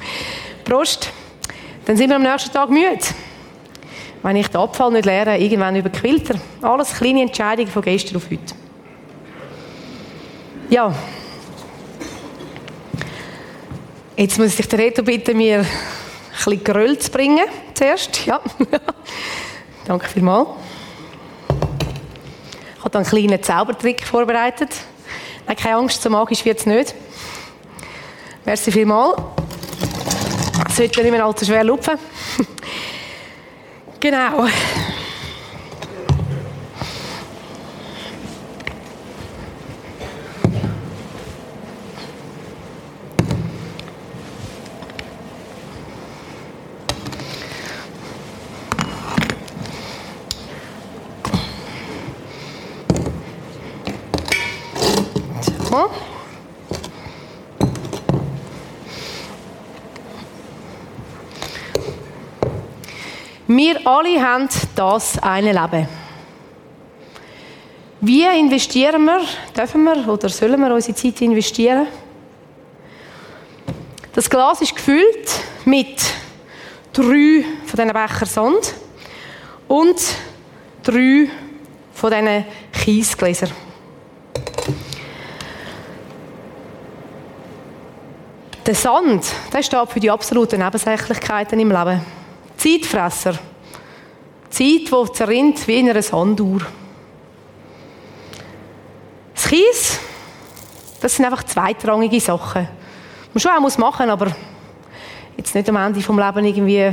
Prost, 0.65 1.10
dann 1.86 1.96
sind 1.96 2.10
wir 2.10 2.17
am 2.17 2.24
nächsten 2.24 2.51
Tag 2.51 2.70
müde. 2.70 2.98
Wenn 4.24 4.36
ich 4.36 4.48
den 4.48 4.60
Abfall 4.60 4.91
nicht 4.91 5.06
leere, 5.06 5.38
irgendwann 5.38 5.75
überquillt 5.75 6.32
er. 6.32 6.67
Alles 6.67 6.94
kleine 6.96 7.22
Entscheidungen 7.22 7.70
von 7.70 7.84
gestern 7.84 8.17
auf 8.17 8.25
heute. 8.25 8.56
Ja. 10.70 10.94
Jetzt 14.17 14.39
muss 14.39 14.60
ich 14.60 14.67
den 14.67 14.79
Reto 14.79 15.03
bitten, 15.03 15.38
mir 15.38 15.60
ein 15.60 15.67
bisschen 16.34 16.63
Geröll 16.63 16.98
zu 16.98 17.12
bringen. 17.12 17.46
Zuerst. 17.75 18.25
Ja. 18.25 18.41
Danke 19.86 20.08
vielmals 20.08 20.50
habe 22.88 23.00
einen 23.00 23.08
kleinen 23.08 23.44
Zaubertrick 23.44 24.06
vorbereitet. 24.06 24.70
Nein, 25.46 25.58
keine 25.58 25.75
Angst, 25.75 26.01
so 26.01 26.10
magisch 26.10 26.46
wird 26.46 26.60
es 26.60 26.65
nicht. 26.65 26.96
Merci 28.46 28.72
vielmals. 28.72 29.17
Sollte 30.74 31.01
nicht 31.01 31.12
mehr 31.12 31.25
allzu 31.25 31.46
schwer 31.46 31.63
lupfen. 31.63 31.98
genau. 34.00 34.48
Wir 63.57 63.87
alle 63.87 64.21
haben 64.21 64.47
das 64.75 65.17
eine 65.17 65.51
Leben. 65.51 65.87
Wie 68.01 68.23
investieren 68.23 69.03
wir, 69.05 69.21
dürfen 69.57 69.83
wir 69.83 70.07
oder 70.07 70.29
sollen 70.29 70.61
wir 70.61 70.71
unsere 70.71 70.93
Zeit 70.93 71.19
investieren? 71.21 71.87
Das 74.13 74.29
Glas 74.29 74.61
ist 74.61 74.75
gefüllt 74.75 75.31
mit 75.65 75.99
drei 76.93 77.45
von 77.65 77.77
diesen 77.77 77.93
Becher 77.93 78.25
Sand 78.27 78.75
und 79.67 79.99
drei 80.83 81.27
von 81.93 82.11
diesen 82.11 82.45
Kiesgläsern. 82.71 83.51
Der 88.67 88.75
Sand, 88.75 89.25
der 89.51 89.63
steht 89.63 89.89
für 89.89 89.99
die 89.99 90.11
absoluten 90.11 90.63
Nebensächlichkeiten 90.63 91.59
im 91.59 91.71
Leben. 91.71 92.16
Zeitfresser. 92.57 93.33
Zeit, 94.49 94.91
die 94.91 95.11
zerrinnt 95.13 95.67
wie 95.67 95.79
in 95.79 95.89
einer 95.89 96.01
Sanduhr. 96.01 96.61
Das 99.33 99.47
Kies, 99.47 99.99
das 100.99 101.15
sind 101.15 101.25
einfach 101.25 101.43
zweitrangige 101.43 102.19
Sachen. 102.19 102.67
Man 103.33 103.39
schon 103.39 103.51
auch 103.51 103.61
muss 103.61 103.77
machen, 103.77 104.09
aber 104.09 104.35
jetzt 105.37 105.53
nicht 105.53 105.69
am 105.69 105.75
Ende 105.75 106.01
vom 106.01 106.19
Leben 106.19 106.45
irgendwie 106.45 106.91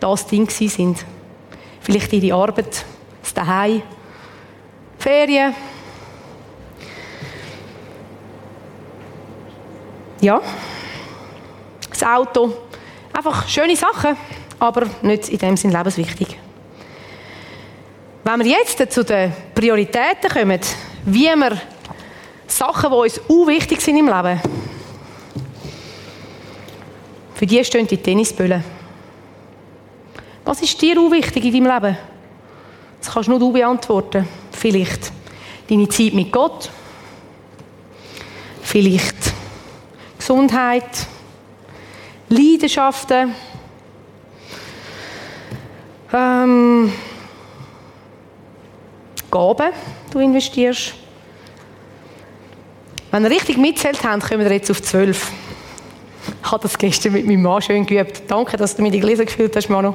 das 0.00 0.26
Ding 0.26 0.48
sind. 0.48 1.04
Vielleicht 1.80 2.12
ihre 2.12 2.36
Arbeit, 2.36 2.84
das 3.22 3.34
Daheim, 3.34 3.82
Ferien. 4.98 5.54
Ja 10.20 10.40
das 12.02 12.10
Auto. 12.10 12.52
Einfach 13.12 13.48
schöne 13.48 13.76
Sachen, 13.76 14.16
aber 14.62 14.86
nicht 15.02 15.28
in 15.28 15.38
dem 15.38 15.56
Sinn 15.56 15.72
lebenswichtig. 15.72 16.38
Wenn 18.22 18.44
wir 18.44 18.46
jetzt 18.46 18.92
zu 18.92 19.04
den 19.04 19.32
Prioritäten 19.52 20.30
kommen, 20.32 20.60
wie 21.04 21.24
wir 21.24 21.60
Sachen, 22.46 22.90
die 22.90 22.96
uns 22.96 23.18
unwichtig 23.26 23.80
sind 23.80 23.96
im 23.96 24.06
Leben, 24.06 24.40
für 27.34 27.44
die 27.44 27.64
stehen 27.64 27.88
die 27.88 27.96
Tennisböllen. 27.96 28.62
Was 30.44 30.62
ist 30.62 30.80
dir 30.80 31.00
unwichtig 31.00 31.44
in 31.44 31.52
deinem 31.64 31.82
Leben? 31.82 31.98
Das 33.00 33.12
kannst 33.12 33.28
nur 33.28 33.40
du 33.40 33.50
beantworten. 33.50 34.28
Vielleicht. 34.52 35.10
deine 35.68 35.88
Zeit 35.88 36.14
mit 36.14 36.30
Gott, 36.30 36.70
vielleicht 38.62 39.16
Gesundheit, 40.18 41.06
Leidenschaften, 42.28 43.34
ähm, 46.14 46.92
Gaben, 49.30 49.72
du 50.10 50.18
investierst. 50.18 50.94
Wenn 53.10 53.24
ihr 53.24 53.30
richtig 53.30 53.58
mitzählt 53.58 54.02
habt, 54.04 54.28
kommen 54.28 54.40
wir 54.40 54.52
jetzt 54.52 54.70
auf 54.70 54.82
zwölf. 54.82 55.30
Ich 56.42 56.50
habe 56.50 56.62
das 56.62 56.78
gestern 56.78 57.12
mit 57.12 57.26
meinem 57.26 57.42
Mann 57.42 57.62
schön 57.62 57.84
geübt. 57.84 58.22
Danke, 58.28 58.56
dass 58.56 58.76
du 58.76 58.82
mir 58.82 58.90
die 58.90 59.00
Gläser 59.00 59.24
gefüllt 59.24 59.54
hast, 59.56 59.68
Manu. 59.68 59.94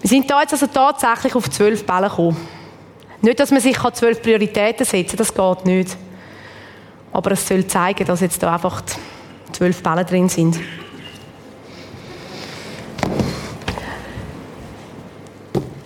Wir 0.00 0.08
sind 0.08 0.30
da 0.30 0.40
jetzt 0.40 0.52
also 0.52 0.66
tatsächlich 0.66 1.34
auf 1.34 1.48
zwölf 1.50 1.84
Bälle 1.86 2.08
gekommen. 2.08 2.36
Nicht, 3.20 3.38
dass 3.38 3.52
man 3.52 3.60
sich 3.60 3.78
zwölf 3.78 4.20
Prioritäten 4.20 4.84
setzen 4.84 5.16
kann, 5.16 5.18
das 5.18 5.34
geht 5.34 5.64
nicht. 5.64 5.96
Aber 7.12 7.30
es 7.32 7.46
soll 7.46 7.66
zeigen, 7.66 8.04
dass 8.04 8.20
jetzt 8.20 8.42
da 8.42 8.54
einfach 8.54 8.82
zwölf 9.52 9.82
Bälle 9.82 10.04
drin 10.04 10.28
sind. 10.28 10.58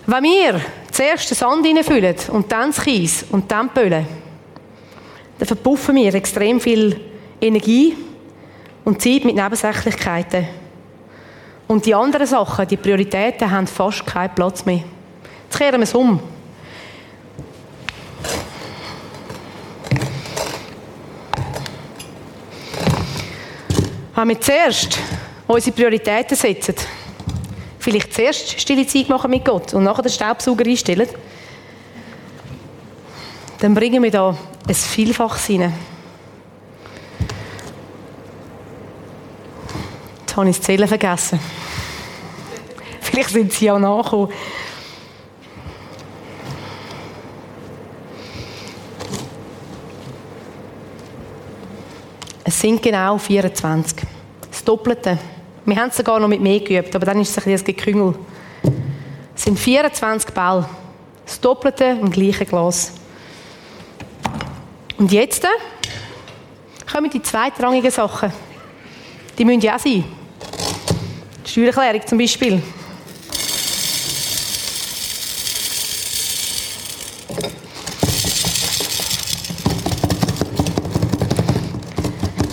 Wenn 0.09 0.23
wir 0.23 0.61
zuerst 0.89 1.29
den 1.29 1.35
Sand 1.35 1.65
hineinfüllen 1.65 2.15
und 2.29 2.49
dann 2.49 2.71
das 2.71 2.81
Kies 2.81 3.25
und 3.29 3.51
dann 3.51 3.67
die 3.67 3.73
Bölle, 3.77 4.05
dann 5.37 5.47
verpuffen 5.47 5.97
wir 5.97 6.15
extrem 6.15 6.61
viel 6.61 6.97
Energie 7.41 7.93
und 8.85 9.01
Zeit 9.01 9.25
mit 9.25 9.35
Nebensächlichkeiten. 9.35 10.47
Und 11.67 11.85
die 11.85 11.93
anderen 11.93 12.25
Sachen, 12.25 12.65
die 12.69 12.77
Prioritäten, 12.77 13.51
haben 13.51 13.67
fast 13.67 14.05
keinen 14.05 14.33
Platz 14.33 14.63
mehr. 14.63 14.85
Jetzt 15.43 15.57
kehren 15.57 15.81
wir 15.81 15.83
es 15.83 15.93
um. 15.93 16.21
Wenn 24.15 24.29
wir 24.29 24.39
zuerst 24.39 24.99
unsere 25.47 25.75
Prioritäten 25.75 26.37
setzen, 26.37 26.75
vielleicht 27.87 28.13
zuerst 28.13 28.59
stille 28.59 28.85
Zeit 28.85 29.07
machen 29.07 29.31
mit 29.31 29.45
Gott 29.45 29.73
und 29.73 29.85
nachher 29.85 30.01
den 30.01 30.11
Staubsauger 30.11 30.65
einstellen, 30.65 31.07
dann 33.59 33.73
bringen 33.73 34.03
wir 34.03 34.11
da 34.11 34.37
ein 34.67 34.75
Vielfaches 34.75 35.49
rein. 35.49 35.73
Jetzt 40.19 40.35
habe 40.35 40.49
ich 40.49 40.57
das 40.57 40.65
Zählen 40.65 40.85
vergessen. 40.85 41.39
Vielleicht 42.99 43.29
sind 43.29 43.53
sie 43.53 43.71
auch 43.71 43.79
nachgekommen. 43.79 44.33
Es 52.43 52.59
sind 52.59 52.83
genau 52.83 53.17
24. 53.17 54.05
Das 54.51 54.61
Doppelte. 54.65 55.17
Wir 55.67 55.75
haben 55.75 55.89
es 55.89 55.97
sogar 55.97 56.17
noch 56.17 56.29
mit 56.29 56.39
mehr 56.39 56.61
geübt, 56.61 56.95
aber 56.95 57.05
dann 57.05 57.19
ist 57.19 57.31
es 57.31 57.45
ein 57.45 57.51
bisschen 57.51 57.67
ein 57.67 57.75
Geküngel. 57.75 58.15
Es 59.35 59.43
sind 59.43 59.59
24 59.59 60.33
Bälle. 60.33 60.69
Das 61.25 61.41
Doppelte 61.41 61.83
im 61.83 62.09
gleichen 62.09 62.47
Glas. 62.47 62.93
Und 64.97 65.11
jetzt 65.11 65.43
äh, 65.43 65.47
kommen 66.89 67.09
die 67.09 67.21
zweitrangigen 67.21 67.91
Sachen. 67.91 68.31
Die 69.37 69.43
müssen 69.43 69.59
ja 69.59 69.75
auch 69.75 69.79
sein. 69.79 70.05
Die 71.45 71.49
Steuererklärung 71.51 72.07
zum 72.07 72.17
Beispiel. 72.17 72.63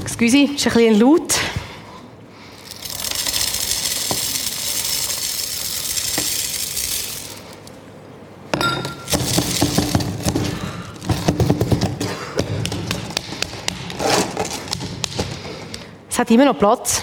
Excuse, 0.02 0.36
ist 0.36 0.66
ein 0.66 0.72
bisschen 0.72 0.98
laut. 0.98 1.34
Hat 16.24 16.30
immer 16.30 16.46
noch 16.46 16.58
Platz. 16.58 17.02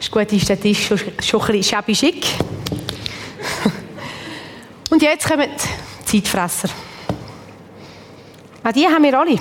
Ist 0.00 0.10
gut, 0.10 0.32
ist 0.32 0.48
der 0.48 0.60
Tisch 0.60 0.88
schon, 0.88 0.98
schon 1.22 1.40
ein 1.42 1.60
bisschen 1.60 1.94
schick. 1.94 2.26
Und 4.90 5.00
jetzt 5.00 5.28
kommen 5.28 5.48
die 5.48 6.22
Zeitfresser. 6.22 6.70
Auch 8.64 8.72
die 8.72 8.84
haben 8.84 9.04
wir 9.04 9.16
alle. 9.16 9.38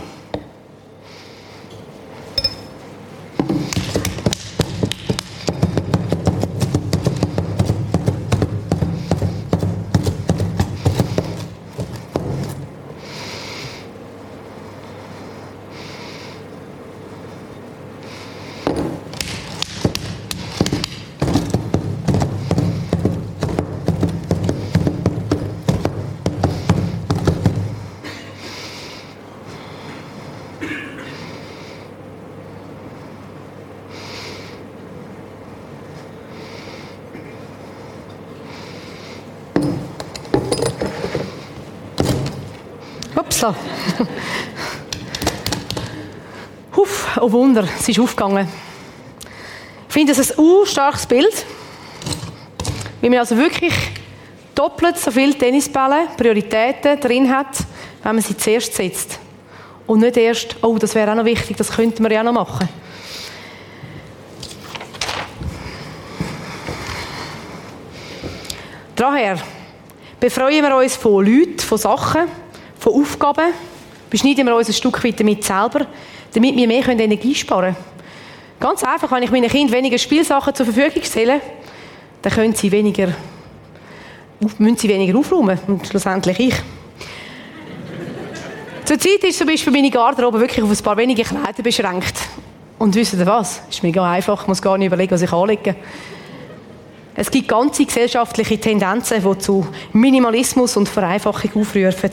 Upsa. 43.31 43.55
Huff, 46.75 47.17
oh 47.21 47.31
Wunder, 47.31 47.65
es 47.79 47.87
ist 47.87 47.97
aufgegangen. 47.97 48.45
Ich 49.87 49.93
finde 49.93 50.13
das 50.13 50.37
ein 50.37 50.65
starkes 50.65 51.05
Bild, 51.05 51.45
wie 52.99 53.09
man 53.09 53.19
also 53.19 53.37
wirklich 53.37 53.73
doppelt 54.53 54.97
so 54.97 55.11
viele 55.11 55.33
Tennisbälle, 55.33 56.09
Prioritäten 56.17 56.99
drin 56.99 57.33
hat, 57.33 57.55
wenn 58.03 58.15
man 58.15 58.21
sie 58.21 58.35
zuerst 58.35 58.73
setzt. 58.73 59.17
Und 59.87 60.01
nicht 60.01 60.17
erst, 60.17 60.57
oh, 60.61 60.77
das 60.77 60.93
wäre 60.93 61.11
auch 61.11 61.15
noch 61.15 61.23
wichtig, 61.23 61.55
das 61.55 61.71
könnten 61.71 62.03
wir 62.03 62.11
ja 62.11 62.23
noch 62.23 62.33
machen. 62.33 62.67
Daher 68.93 69.37
befreuen 70.19 70.61
wir 70.65 70.75
uns 70.75 70.97
von 70.97 71.25
Leuten, 71.25 71.59
von 71.59 71.77
Sachen, 71.77 72.40
von 72.81 72.99
Aufgaben, 72.99 73.53
beschneiden 74.09 74.45
wir 74.47 74.55
uns 74.55 74.67
ein 74.67 74.73
Stück 74.73 75.03
weit 75.03 75.19
damit 75.19 75.43
selber, 75.43 75.85
damit 76.33 76.55
wir 76.55 76.67
mehr 76.67 76.87
Energie 76.87 77.35
sparen 77.35 77.75
können. 77.75 77.91
Ganz 78.59 78.83
einfach, 78.83 79.11
wenn 79.11 79.21
ich 79.21 79.29
meinen 79.29 79.49
Kindern 79.49 79.77
weniger 79.77 79.99
Spielsachen 79.99 80.55
zur 80.55 80.65
Verfügung 80.65 81.03
stelle, 81.03 81.41
dann 82.23 82.33
können 82.33 82.55
sie 82.55 82.71
weniger, 82.71 83.09
müssen 84.57 84.77
sie 84.77 84.89
weniger 84.89 85.17
aufräumen 85.17 85.59
und 85.67 85.87
schlussendlich 85.87 86.39
ich. 86.39 86.55
Zurzeit 88.85 89.23
ist 89.23 89.37
zum 89.37 89.47
Beispiel 89.47 89.71
meine 89.71 89.91
Garderobe 89.91 90.39
wirklich 90.39 90.63
auf 90.63 90.71
ein 90.71 90.83
paar 90.83 90.97
wenige 90.97 91.23
Kleider 91.23 91.61
beschränkt. 91.61 92.15
Und 92.79 92.95
wisst 92.95 93.13
ihr 93.13 93.25
was? 93.27 93.61
Ist 93.69 93.83
mega 93.83 94.11
einfach, 94.11 94.41
ich 94.41 94.47
muss 94.47 94.61
gar 94.61 94.79
nicht 94.79 94.87
überlegen, 94.87 95.11
was 95.11 95.21
ich 95.21 95.31
anlege. 95.31 95.75
Es 97.13 97.29
gibt 97.29 97.47
ganze 97.47 97.85
gesellschaftliche 97.85 98.59
Tendenzen, 98.59 99.23
die 99.23 99.37
zu 99.37 99.67
Minimalismus 99.93 100.75
und 100.77 100.89
Vereinfachung 100.89 101.61
aufrufen. 101.61 102.09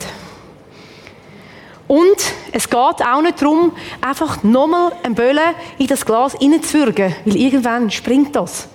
Und 1.89 2.17
es 2.51 2.69
geht 2.69 2.77
auch 2.77 3.21
nicht 3.23 3.41
darum, 3.41 3.71
einfach 3.99 4.43
nochmal 4.43 4.91
ein 5.01 5.15
Böllen 5.15 5.55
in 5.79 5.87
das 5.87 6.05
Glas 6.05 6.39
reinzuwürgen, 6.39 7.15
weil 7.25 7.35
irgendwann 7.35 7.89
springt 7.89 8.35
das. 8.35 8.67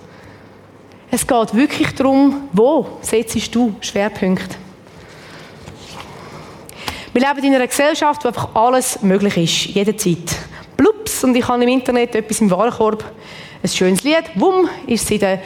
Es 1.09 1.25
geht 1.25 1.55
wirklich 1.55 1.95
darum, 1.95 2.49
wo 2.51 2.85
setzt 2.99 3.55
du 3.55 3.73
Schwerpunkt. 3.79 4.57
Wir 7.13 7.21
leben 7.21 7.45
in 7.45 7.55
einer 7.55 7.67
Gesellschaft, 7.67 8.21
wo 8.25 8.27
einfach 8.27 8.53
alles 8.53 9.01
möglich 9.01 9.37
ist, 9.37 9.73
jederzeit. 9.73 10.35
Blups, 10.75 11.23
und 11.23 11.37
ich 11.37 11.47
habe 11.47 11.63
im 11.63 11.69
Internet 11.69 12.15
etwas 12.15 12.41
im 12.41 12.51
Warenkorb, 12.51 13.05
ein 13.63 13.69
schönes 13.69 14.03
Lied, 14.03 14.25
wumm, 14.35 14.67
ist 14.87 15.05
es 15.05 15.11
in 15.11 15.19
der 15.19 15.41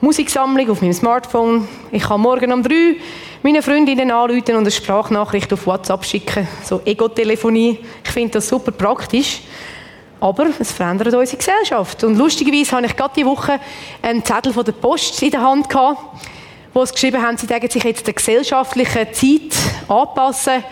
Musiksammlung 0.00 0.70
auf 0.70 0.80
meinem 0.80 0.94
Smartphone. 0.94 1.68
Ich 1.92 2.02
kann 2.02 2.22
morgen 2.22 2.50
um 2.50 2.62
drei 2.62 2.96
Meine 3.42 3.62
Freundinnen 3.62 4.10
anrufen 4.10 4.54
und 4.54 4.58
eine 4.58 4.70
Sprachnachricht 4.70 5.50
auf 5.54 5.66
WhatsApp 5.66 6.04
schicken. 6.04 6.46
So 6.62 6.82
Ego-Telefonie. 6.84 7.78
Ich 8.04 8.10
finde 8.10 8.32
das 8.32 8.46
super 8.46 8.70
praktisch. 8.70 9.40
Aber 10.20 10.48
es 10.58 10.72
verändert 10.72 11.14
unsere 11.14 11.38
Gesellschaft. 11.38 12.04
Und 12.04 12.18
lustigerweise 12.18 12.76
habe 12.76 12.84
ich 12.84 12.94
gerade 12.94 13.14
diese 13.16 13.26
Woche 13.26 13.58
einen 14.02 14.22
Zettel 14.22 14.52
von 14.52 14.62
der 14.62 14.72
Post 14.72 15.22
in 15.22 15.30
der 15.30 15.40
Hand 15.40 15.70
gehabt, 15.70 16.02
wo 16.74 16.84
sie 16.84 16.92
geschrieben 16.92 17.22
haben, 17.22 17.38
sie 17.38 17.46
denken 17.46 17.70
sich 17.70 17.82
jetzt 17.82 18.06
der 18.06 18.12
gesellschaftlichen 18.12 19.10
Zeit 19.14 19.88
anpassen 19.88 20.62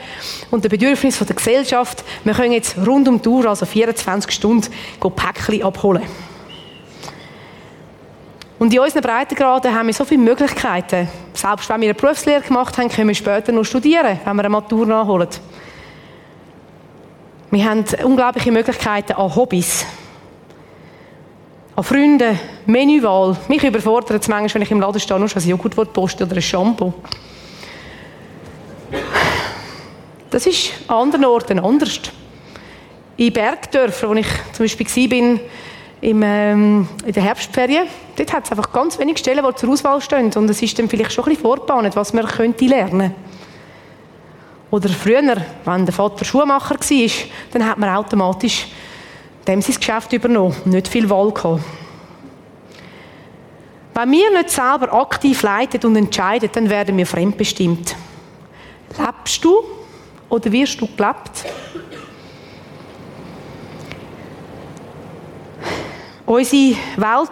und 0.50 0.62
den 0.62 0.68
Bedürfnissen 0.68 1.26
der 1.26 1.37
Gesellschaft. 1.37 2.04
Wir 2.22 2.35
können 2.35 2.52
jetzt 2.52 2.76
rund 2.87 3.09
um 3.09 3.22
die 3.22 3.28
Uhr, 3.31 3.46
also 3.46 3.64
24 3.64 4.31
Stunden, 4.31 4.70
Päckchen 5.00 5.62
abholen. 5.62 6.02
Und 8.59 8.75
in 8.75 8.81
unseren 8.81 9.03
Breitengraden 9.03 9.73
haben 9.73 9.87
wir 9.87 9.94
so 9.94 10.05
viele 10.05 10.21
Möglichkeiten. 10.21 11.09
Selbst 11.33 11.68
wenn 11.68 11.81
wir 11.81 11.88
eine 11.88 11.94
Berufslehre 11.94 12.42
gemacht 12.42 12.77
haben, 12.77 12.88
können 12.88 13.09
wir 13.09 13.14
später 13.14 13.53
noch 13.53 13.64
studieren, 13.64 14.18
wenn 14.25 14.37
wir 14.37 14.42
eine 14.42 14.49
Matur 14.49 14.85
nachholen. 14.85 15.29
Wir 17.51 17.64
haben 17.64 17.85
unglaubliche 18.03 18.51
Möglichkeiten 18.51 19.12
an 19.12 19.35
Hobbys, 19.35 19.87
an 21.77 21.85
Freunden, 21.85 22.38
Menüwahl. 22.66 23.37
Mich 23.49 23.62
überfordert 23.62 24.23
es 24.23 24.29
manchmal, 24.29 24.55
wenn 24.55 24.62
ich 24.62 24.71
im 24.73 24.81
Laden 24.81 25.01
stehe, 25.01 25.18
nur 25.18 25.29
schon 25.29 25.40
ein 25.40 25.49
Joghurt 25.49 25.92
posten 25.92 26.25
oder 26.25 26.35
ein 26.35 26.42
Shampoo. 26.42 26.92
Das 30.31 30.47
ist 30.47 30.73
an 30.88 30.97
anderen 30.97 31.25
Orten 31.25 31.59
anders. 31.59 32.01
In 33.16 33.33
Bergdörfern, 33.33 34.11
wo 34.11 34.14
ich 34.14 34.27
zum 34.53 34.64
Beispiel 34.64 34.87
war, 34.87 35.40
im, 36.01 36.23
ähm, 36.23 36.89
in 37.05 37.13
der 37.13 37.23
Herbstferien, 37.23 37.87
dort 38.17 38.33
hat 38.33 38.45
es 38.45 38.51
einfach 38.51 38.73
ganz 38.73 38.99
wenige 38.99 39.19
Stellen, 39.19 39.45
die 39.45 39.55
zur 39.57 39.71
Auswahl 39.71 40.01
stehen. 40.01 40.33
Und 40.35 40.49
es 40.49 40.63
ist 40.63 40.79
dann 40.79 40.89
vielleicht 40.89 41.13
schon 41.13 41.25
ein 41.25 41.31
bisschen 41.31 41.43
vorbahnt, 41.43 41.97
was 41.97 42.13
man 42.13 42.27
könnte 42.27 42.67
lernen 42.67 43.15
Oder 44.71 44.89
früher, 44.89 45.37
wenn 45.65 45.87
der 45.87 45.95
Vater 45.95 46.25
Schuhmacher 46.25 46.77
war, 46.77 47.11
dann 47.53 47.67
hat 47.67 47.79
man 47.79 47.91
automatisch 47.91 48.69
dem 49.47 49.63
sein 49.63 49.77
Geschäft 49.77 50.13
übernommen 50.13 50.55
nicht 50.67 50.89
viel 50.89 51.09
Wahl 51.09 51.33
gehabt. 51.33 51.63
Wenn 53.95 54.13
wir 54.13 54.31
nicht 54.31 54.51
selber 54.51 54.93
aktiv 54.93 55.43
leiten 55.43 55.85
und 55.85 55.97
entscheiden, 55.97 56.51
dann 56.53 56.71
werden 56.71 56.97
wir 56.97 57.07
fremdbestimmt. 57.07 57.97
Lebst 58.97 59.45
du 59.45 59.65
oder 60.29 60.53
wirst 60.53 60.81
du 60.81 60.87
gelebt? 60.87 61.47
Unsere 66.29 66.77
Welt, 66.99 67.31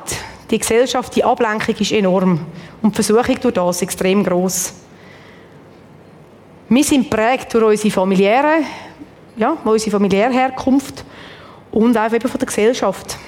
die 0.50 0.58
Gesellschaft, 0.58 1.14
die 1.14 1.22
Ablenkung 1.22 1.74
ist 1.78 1.92
enorm 1.92 2.40
und 2.80 2.96
die 2.96 3.02
Versuchung 3.02 3.38
durch 3.42 3.52
das 3.52 3.82
extrem 3.82 4.24
groß. 4.24 4.72
Wir 6.70 6.82
sind 6.82 7.10
prägt 7.10 7.52
durch 7.52 7.62
unsere 7.62 7.90
familiäre, 7.90 8.60
ja, 9.36 9.54
unsere 9.64 9.90
familiäre 9.90 10.32
Herkunft 10.32 11.04
und 11.72 11.94
auch 11.98 12.10
eben 12.10 12.26
von 12.26 12.38
der 12.38 12.46
Gesellschaft. 12.46 13.18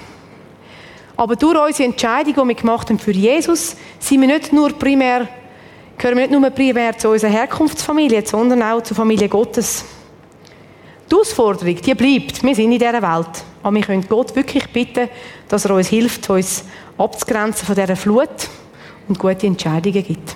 Aber 1.19 1.37
durch 1.37 1.59
unsere 1.59 1.91
Entscheidung, 1.91 2.33
die 2.33 2.49
wir 2.49 2.55
gemacht 2.55 2.89
haben 2.89 2.99
für 2.99 3.11
Jesus, 3.11 3.77
sind 3.99 4.23
wir 4.23 4.29
nicht 4.29 4.55
nur 4.55 4.71
primär, 4.71 5.29
gehören 5.99 6.17
wir 6.17 6.29
nicht 6.29 6.41
nur 6.41 6.49
primär 6.49 6.97
zu 6.97 7.11
unserer 7.11 7.31
Herkunftsfamilie, 7.31 8.27
sondern 8.27 8.63
auch 8.63 8.83
zur 8.83 8.97
Familie 8.97 9.29
Gottes. 9.29 9.85
Die 11.11 11.15
Herausforderung, 11.15 11.77
die 11.77 11.95
bleibt. 11.95 12.43
Wir 12.43 12.55
sind 12.55 12.73
in 12.73 12.79
dieser 12.79 13.03
Welt. 13.03 13.45
Aber 13.69 13.77
wir 13.77 13.83
können 13.83 14.09
Gott 14.09 14.35
wirklich 14.35 14.67
bitten, 14.71 15.11
dass 15.47 15.67
er 15.67 15.75
uns 15.75 15.89
hilft, 15.89 16.31
uns 16.31 16.65
abzugrenzen 16.97 17.67
von 17.67 17.75
dieser 17.75 17.97
Flut 17.97 18.49
und 19.07 19.19
gute 19.19 19.47
Entscheidungen 19.47 20.03
gibt. 20.03 20.35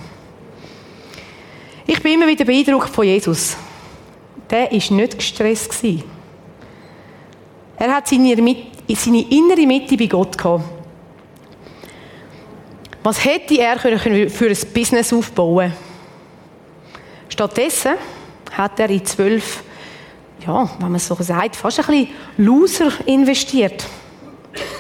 Ich 1.87 2.03
bin 2.03 2.13
immer 2.13 2.27
wieder 2.27 2.45
beeindruckt 2.45 2.91
von 2.91 3.07
Jesus. 3.07 3.57
Der 4.51 4.71
war 4.71 4.97
nicht 4.97 5.17
gestresst. 5.17 5.83
Er 7.79 7.97
hat 7.97 8.07
seine, 8.07 8.37
seine 8.37 9.31
innere 9.31 9.67
Mitte 9.67 9.97
bei 9.97 10.07
Gott 10.09 10.37
gehabt. 10.37 10.65
Was 13.03 13.25
hätte 13.25 13.59
er 13.59 13.79
für 13.79 14.47
ein 14.47 14.57
Business 14.75 15.11
aufbauen 15.11 15.73
Stattdessen 17.31 17.95
hat 18.51 18.79
er 18.79 18.91
in 18.91 19.07
zwölf 19.07 19.65
ja, 20.47 20.69
wenn 20.79 20.91
man 20.91 21.01
so 21.01 21.17
sagt, 21.19 21.57
fast 21.57 21.81
ein 21.81 21.87
bisschen 21.87 22.09
Loser 22.39 22.91
investiert. 23.07 23.85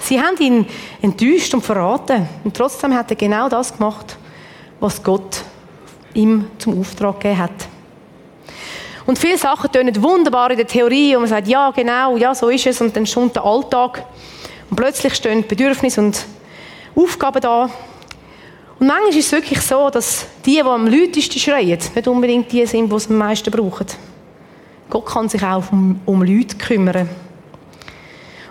Sie 0.02 0.20
haben 0.20 0.36
ihn 0.38 0.66
enttäuscht 1.00 1.54
und 1.54 1.62
verraten. 1.62 2.28
Und 2.44 2.56
trotzdem 2.56 2.94
hat 2.94 3.10
er 3.10 3.16
genau 3.16 3.48
das 3.48 3.76
gemacht, 3.76 4.16
was 4.80 5.02
Gott 5.02 5.42
ihm 6.14 6.46
zum 6.58 6.80
Auftrag 6.80 7.20
gegeben 7.20 7.38
hat. 7.38 7.68
Und 9.06 9.18
viele 9.18 9.38
Sachen 9.38 9.70
tönen 9.72 10.00
wunderbar 10.02 10.50
in 10.50 10.56
der 10.56 10.66
Theorie 10.66 11.14
und 11.16 11.22
man 11.22 11.28
sagt, 11.28 11.48
ja, 11.48 11.70
genau, 11.70 12.16
ja, 12.16 12.34
so 12.34 12.48
ist 12.48 12.66
es. 12.66 12.80
Und 12.80 12.94
dann 12.94 13.04
kommt 13.04 13.34
der 13.34 13.44
Alltag. 13.44 14.04
Und 14.70 14.76
plötzlich 14.76 15.14
stehen 15.14 15.46
Bedürfnisse 15.46 16.00
und 16.00 16.24
Aufgaben 16.94 17.40
da. 17.40 17.64
Und 18.78 18.86
manchmal 18.86 19.10
ist 19.10 19.26
es 19.26 19.32
wirklich 19.32 19.60
so, 19.60 19.90
dass 19.90 20.26
die, 20.44 20.54
die 20.54 20.62
am 20.62 20.86
lautesten 20.86 21.38
schreien, 21.38 21.78
nicht 21.94 22.08
unbedingt 22.08 22.52
die 22.52 22.66
sind, 22.66 22.90
die 22.90 22.96
es 22.96 23.08
am 23.08 23.16
meisten 23.16 23.50
brauchen. 23.50 23.86
Gott 24.92 25.06
kann 25.06 25.26
sich 25.26 25.42
auch 25.42 25.72
um, 25.72 25.98
um 26.04 26.22
Leute 26.22 26.54
kümmern. 26.58 27.08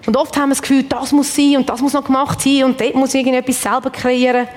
Und 0.08 0.18
oft 0.18 0.36
haben 0.36 0.50
wir 0.50 0.56
das 0.56 0.64
Gefühl, 0.64 0.82
das 0.82 1.12
muss 1.12 1.36
sein 1.36 1.58
und 1.58 1.70
das 1.70 1.82
muss 1.82 1.94
noch 1.94 2.04
gemacht 2.04 2.42
sein 2.42 2.64
und 2.64 2.82
dort 2.82 2.96
muss 2.96 3.14
ich 3.14 3.20
irgendetwas 3.20 3.62
selber 3.62 3.92
kreieren. 3.92 4.48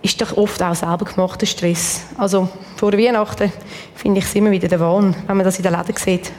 Ist 0.00 0.22
doch 0.22 0.36
oft 0.36 0.62
auch 0.62 0.76
selber 0.76 1.04
gemachter 1.04 1.44
Stress. 1.44 2.04
Also 2.16 2.48
vor 2.76 2.92
Weihnachten 2.92 3.52
finde 3.96 4.20
ich 4.20 4.26
es 4.26 4.34
immer 4.36 4.52
wieder 4.52 4.68
der 4.68 4.78
Wahn, 4.78 5.12
wenn 5.26 5.36
man 5.36 5.44
das 5.44 5.56
in 5.56 5.64
den 5.64 5.72
Läden 5.72 5.96
sieht. 5.96 6.30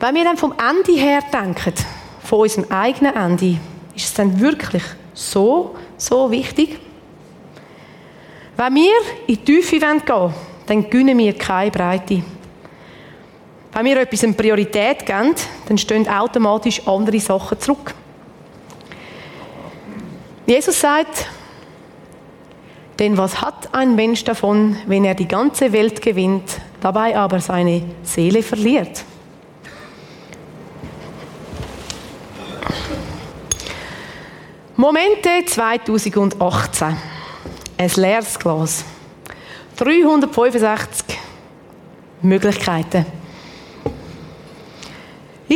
Wenn 0.00 0.16
wir 0.16 0.24
dann 0.24 0.36
vom 0.36 0.52
Ende 0.52 1.00
her 1.00 1.20
denken, 1.32 1.74
von 2.24 2.40
unserem 2.40 2.68
eigenen 2.68 3.14
Ende, 3.14 3.60
ist 3.94 4.06
es 4.06 4.14
dann 4.14 4.40
wirklich 4.40 4.82
so, 5.14 5.76
so 5.96 6.32
wichtig? 6.32 6.80
Wenn 8.56 8.74
wir 8.74 8.90
in 9.28 9.36
die 9.36 9.44
Tiefe 9.44 9.78
gehen 9.78 10.02
wollen, 10.08 10.34
dann 10.66 10.90
gewinnen 10.90 11.16
wir 11.16 11.38
keine 11.38 11.70
Breite. 11.70 12.24
Wenn 13.74 13.86
wir 13.86 14.00
etwas 14.02 14.22
eine 14.24 14.34
Priorität 14.34 15.06
geben, 15.06 15.34
dann 15.66 15.78
stehen 15.78 16.06
automatisch 16.06 16.86
andere 16.86 17.18
Sachen 17.20 17.58
zurück. 17.58 17.94
Jesus 20.46 20.78
sagt, 20.78 21.26
denn 22.98 23.16
was 23.16 23.40
hat 23.40 23.74
ein 23.74 23.94
Mensch 23.94 24.24
davon, 24.24 24.76
wenn 24.86 25.04
er 25.04 25.14
die 25.14 25.26
ganze 25.26 25.72
Welt 25.72 26.02
gewinnt, 26.02 26.60
dabei 26.80 27.16
aber 27.16 27.40
seine 27.40 27.82
Seele 28.02 28.42
verliert? 28.42 29.04
Momente 34.76 35.44
2018. 35.46 36.96
Ein 37.78 37.90
leeres 37.96 38.38
Glas. 38.38 38.84
365 39.76 41.18
Möglichkeiten. 42.20 43.21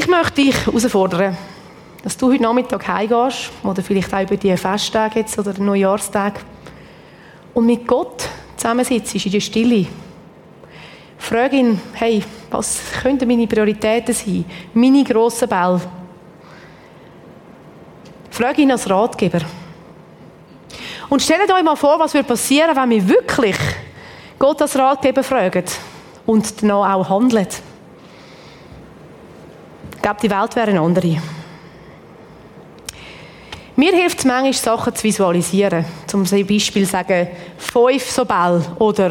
Ich 0.07 0.13
möchte 0.13 0.41
dich 0.41 0.67
herausfordern, 0.67 1.37
dass 2.05 2.17
du 2.17 2.31
heute 2.31 2.45
Nachmittag 2.45 2.87
heimgehst 2.87 3.51
oder 3.65 3.83
vielleicht 3.83 4.15
auch 4.15 4.21
über 4.21 4.37
die 4.37 4.57
Festtage 4.57 5.19
jetzt 5.19 5.37
oder 5.37 5.53
den 5.53 5.65
Neujahrstag 5.65 6.45
und 7.53 7.67
mit 7.67 7.85
Gott 7.89 8.29
zusammensitzt 8.57 9.17
in 9.17 9.33
der 9.33 9.41
Stille. 9.41 9.87
Frag 11.19 11.53
ihn, 11.55 11.81
hey, 11.95 12.23
was 12.53 12.79
könnten 13.03 13.27
meine 13.27 13.49
Prioritäten 13.49 14.15
sein? 14.15 14.45
Meine 14.75 15.03
grossen 15.03 15.49
Bälle. 15.49 15.81
Frag 18.31 18.59
ihn 18.59 18.71
als 18.71 18.89
Ratgeber. 18.89 19.41
Und 21.09 21.21
stellt 21.21 21.53
euch 21.53 21.65
mal 21.65 21.75
vor, 21.75 21.99
was 21.99 22.15
würde 22.15 22.29
passieren, 22.29 22.77
wenn 22.77 22.91
wir 22.91 23.09
wirklich 23.09 23.59
Gott 24.39 24.63
als 24.63 24.79
Ratgeber 24.79 25.25
fragen 25.25 25.65
und 26.27 26.63
danach 26.63 26.95
auch 26.95 27.09
handeln 27.09 27.49
glaube, 30.07 30.21
die 30.23 30.31
Welt 30.31 30.55
wäre 30.55 30.71
eine 30.71 30.81
andere. 30.81 31.21
Mir 33.75 33.93
hilft 33.93 34.21
es 34.21 34.25
manchmal, 34.25 34.53
Sachen 34.53 34.95
zu 34.95 35.03
visualisieren. 35.03 35.85
Zum 36.07 36.23
Beispiel 36.23 36.87
sagen, 36.87 37.27
fünf 37.59 38.09
so 38.09 38.25
Bälle 38.25 38.65
oder 38.79 39.11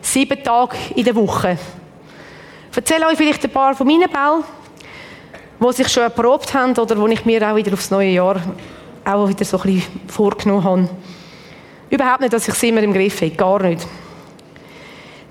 sieben 0.00 0.42
Tage 0.42 0.78
in 0.96 1.04
der 1.04 1.14
Woche. 1.14 1.58
Ich 2.70 2.76
erzähle 2.76 3.08
euch 3.08 3.18
vielleicht 3.18 3.44
ein 3.44 3.50
paar 3.50 3.74
von 3.74 3.86
meinen 3.86 4.10
Bällen, 4.10 4.42
die 5.60 5.72
sich 5.74 5.88
schon 5.88 6.04
erprobt 6.04 6.54
haben 6.54 6.72
oder 6.72 6.94
die 6.94 7.12
ich 7.12 7.26
mir 7.26 7.46
auch 7.46 7.56
wieder 7.56 7.74
aufs 7.74 7.90
neue 7.90 8.12
Jahr 8.12 8.40
auch 9.04 9.28
wieder 9.28 9.44
so 9.44 9.58
ein 9.58 9.74
bisschen 9.74 10.00
vorgenommen 10.08 10.64
habe. 10.64 10.88
Überhaupt 11.90 12.22
nicht, 12.22 12.32
dass 12.32 12.48
ich 12.48 12.54
es 12.54 12.62
immer 12.62 12.82
im 12.82 12.94
Griff 12.94 13.20
habe, 13.20 13.32
gar 13.32 13.62
nicht. 13.62 13.86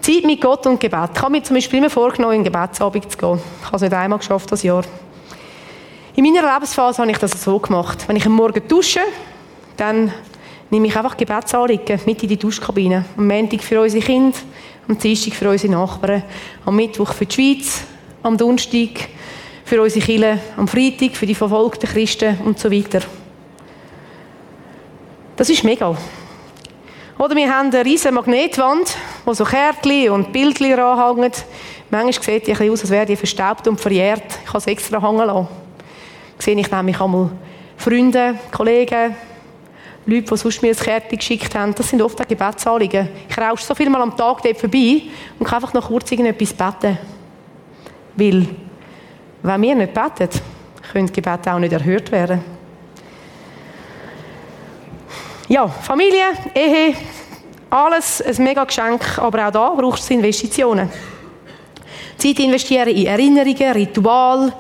Zeit 0.10 0.24
mit 0.24 0.42
Gott 0.42 0.66
und 0.66 0.80
Gebet. 0.80 1.12
Ich 1.14 1.22
habe 1.22 1.32
mir 1.32 1.44
zum 1.44 1.56
Beispiel 1.56 1.78
immer 1.78 1.90
vorgenommen, 1.92 2.34
in 2.34 2.44
den 2.44 2.52
Gebetsabend 2.52 3.12
zu 3.12 3.16
gehen. 3.16 3.40
Ich 3.60 3.66
habe 3.68 3.76
es 3.76 3.82
nicht 3.84 3.94
einmal 3.94 4.18
geschafft 4.18 4.52
das 4.52 4.64
Jahr. 4.64 4.84
In 6.16 6.24
meiner 6.24 6.52
Lebensphase 6.52 7.00
habe 7.00 7.12
ich 7.12 7.20
das 7.20 7.44
so 7.44 7.60
gemacht. 7.60 8.06
Wenn 8.08 8.16
ich 8.16 8.26
am 8.26 8.32
Morgen 8.32 8.68
dusche, 8.68 9.02
dann 9.78 10.12
nehme 10.72 10.88
ich 10.88 10.96
einfach 10.96 11.16
Gebetsanliegen 11.16 12.02
mit 12.08 12.24
in 12.24 12.30
die 12.30 12.38
Duschkabine. 12.38 13.06
Am 13.18 13.28
Montag 13.28 13.62
für 13.62 13.80
unsere 13.82 14.04
Kinder, 14.04 14.36
am 14.88 14.98
Dienstag 14.98 15.36
für 15.36 15.48
unsere 15.48 15.74
Nachbarn, 15.74 16.24
am 16.66 16.76
Mittwoch 16.76 17.14
für 17.14 17.28
die 17.28 17.36
Schweiz, 17.36 17.84
am 18.24 18.36
Donnerstag 18.36 19.10
für 19.64 19.80
unsere 19.80 20.04
Kinder, 20.04 20.40
am 20.58 20.68
Freitag 20.68 21.16
für 21.16 21.28
die 21.28 21.36
verfolgten 21.36 21.88
Christen 21.88 22.40
und 22.46 22.58
so 22.58 22.72
weiter. 22.72 23.02
Das 25.36 25.52
ist 25.52 25.64
mega. 25.64 25.96
Oder 27.20 27.36
wir 27.36 27.54
haben 27.54 27.70
eine 27.70 27.86
riesige 27.86 28.12
Magnetwand, 28.12 28.98
wo 29.26 29.34
so 29.34 29.44
Kärtchen 29.44 30.12
und 30.12 30.32
Bildchen 30.32 30.80
anhängen. 30.80 31.32
Manchmal 31.90 32.24
sieht 32.24 32.48
die 32.48 32.56
ein 32.56 32.70
aus, 32.70 32.82
als 32.82 32.90
wäre 32.90 33.06
die 33.06 33.16
verstaubt 33.16 33.68
und 33.68 33.80
verjährt. 33.80 34.40
Ich 34.44 34.50
habe 34.50 34.60
es 34.60 34.68
extra 34.68 35.02
hängen 35.02 35.26
lassen. 35.26 35.48
Sehe 36.38 36.58
ich 36.58 36.72
nämlich 36.72 37.00
einmal 37.00 37.30
Freunde, 37.78 38.36
Kollegen, 38.52 39.16
Leute, 40.06 40.26
die 40.32 40.38
sonst 40.38 40.62
mir 40.62 40.72
ein 40.72 40.78
Kärtchen 40.78 41.18
geschickt 41.18 41.54
haben. 41.56 41.76
Das 41.76 41.90
sind 41.90 42.02
oft 42.02 42.20
auch 42.20 42.28
Gebetsanliegen. 42.28 43.10
Ich 43.30 43.38
rausche 43.38 43.66
so 43.66 43.76
viel 43.76 43.90
mal 43.90 44.02
am 44.02 44.16
Tag 44.16 44.42
dort 44.42 44.58
vorbei 44.58 45.04
und 45.38 45.46
kann 45.46 45.56
einfach 45.56 45.74
noch 45.74 45.88
kurz 45.88 46.12
irgendetwas 46.12 46.54
beten. 46.54 46.98
Weil, 48.16 48.48
wenn 49.44 49.62
wir 49.62 49.76
nicht 49.76 49.94
beten, 49.94 50.30
können 50.92 51.12
Gebete 51.12 51.54
auch 51.54 51.60
nicht 51.60 51.74
erhört 51.74 52.12
werden. 52.12 52.44
Ja, 55.48 55.68
Familie, 55.68 56.26
Ehe, 56.54 56.96
alles 57.70 58.22
ein 58.22 58.44
mega 58.44 58.64
Geschenk, 58.64 59.18
aber 59.18 59.48
auch 59.48 59.52
da 59.52 59.70
braucht 59.70 60.00
es 60.00 60.10
Investitionen. 60.10 60.90
Zeit 62.18 62.40
investieren 62.40 62.90
in 62.90 63.06
Erinnerungen, 63.06 63.72
Ritual, 63.72 64.54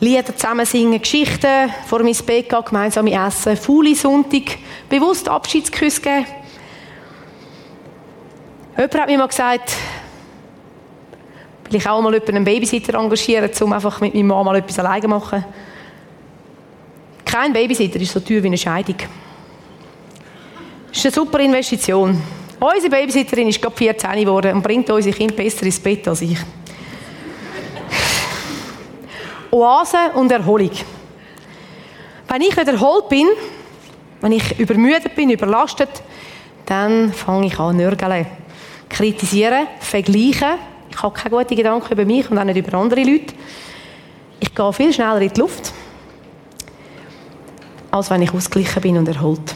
Lieder 0.00 0.36
zusammen 0.36 0.66
singen, 0.66 1.00
Geschichten, 1.00 1.70
vor 1.86 2.02
mein 2.02 2.16
Bett 2.26 2.48
gehen, 2.48 2.64
gemeinsam 2.64 3.06
essen, 3.06 3.56
faule 3.56 3.94
Sonntag, 3.94 4.58
bewusst 4.88 5.28
Abschiedsküsse 5.28 6.00
geben. 6.00 6.26
Jemand 8.76 8.94
hat 8.94 9.08
mir 9.08 9.18
mal 9.18 9.28
gesagt, 9.28 9.76
will 11.64 11.76
ich 11.76 11.88
auch 11.88 12.02
mal 12.02 12.20
einen 12.20 12.44
Babysitter 12.44 12.98
engagieren, 12.98 13.50
um 13.60 13.72
einfach 13.72 14.00
mit 14.00 14.14
meiner 14.14 14.26
Mama 14.26 14.50
mal 14.50 14.56
etwas 14.56 14.78
alleine 14.80 15.02
zu 15.02 15.08
machen. 15.08 15.44
Kein 17.24 17.52
Babysitter 17.52 18.00
ist 18.00 18.12
so 18.12 18.20
teuer 18.20 18.42
wie 18.42 18.48
eine 18.48 18.58
Scheidung. 18.58 18.96
Das 20.88 20.98
ist 20.98 21.06
eine 21.06 21.14
super 21.14 21.38
Investition. 21.40 22.20
Unsere 22.64 22.88
Babysitterin 22.88 23.48
ist 23.48 23.60
gerade 23.60 23.76
14 23.76 24.10
geworden 24.12 24.54
und 24.54 24.62
bringt 24.62 24.88
unsere 24.88 25.14
Kinder 25.14 25.34
besser 25.34 25.66
ins 25.66 25.78
Bett 25.78 26.08
als 26.08 26.22
ich. 26.22 26.38
Oase 29.50 30.12
und 30.14 30.32
Erholung. 30.32 30.70
Wenn 32.26 32.40
ich 32.40 32.56
nicht 32.56 32.68
erholt 32.68 33.10
bin, 33.10 33.28
wenn 34.22 34.32
ich 34.32 34.58
übermüdet 34.58 35.14
bin, 35.14 35.28
überlastet, 35.28 35.90
dann 36.64 37.12
fange 37.12 37.48
ich 37.48 37.58
an 37.58 37.76
nörgeln. 37.76 38.26
Kritisieren, 38.88 39.66
vergleichen. 39.80 40.54
Ich 40.90 41.02
habe 41.02 41.14
keine 41.14 41.36
guten 41.36 41.56
Gedanken 41.56 41.92
über 41.92 42.06
mich 42.06 42.30
und 42.30 42.38
auch 42.38 42.44
nicht 42.44 42.56
über 42.56 42.78
andere 42.78 43.02
Leute. 43.02 43.34
Ich 44.40 44.54
gehe 44.54 44.72
viel 44.72 44.90
schneller 44.90 45.20
in 45.20 45.28
die 45.28 45.38
Luft, 45.38 45.70
als 47.90 48.08
wenn 48.08 48.22
ich 48.22 48.32
ausgeglichen 48.32 48.80
bin 48.80 48.96
und 48.96 49.08
erholt. 49.08 49.54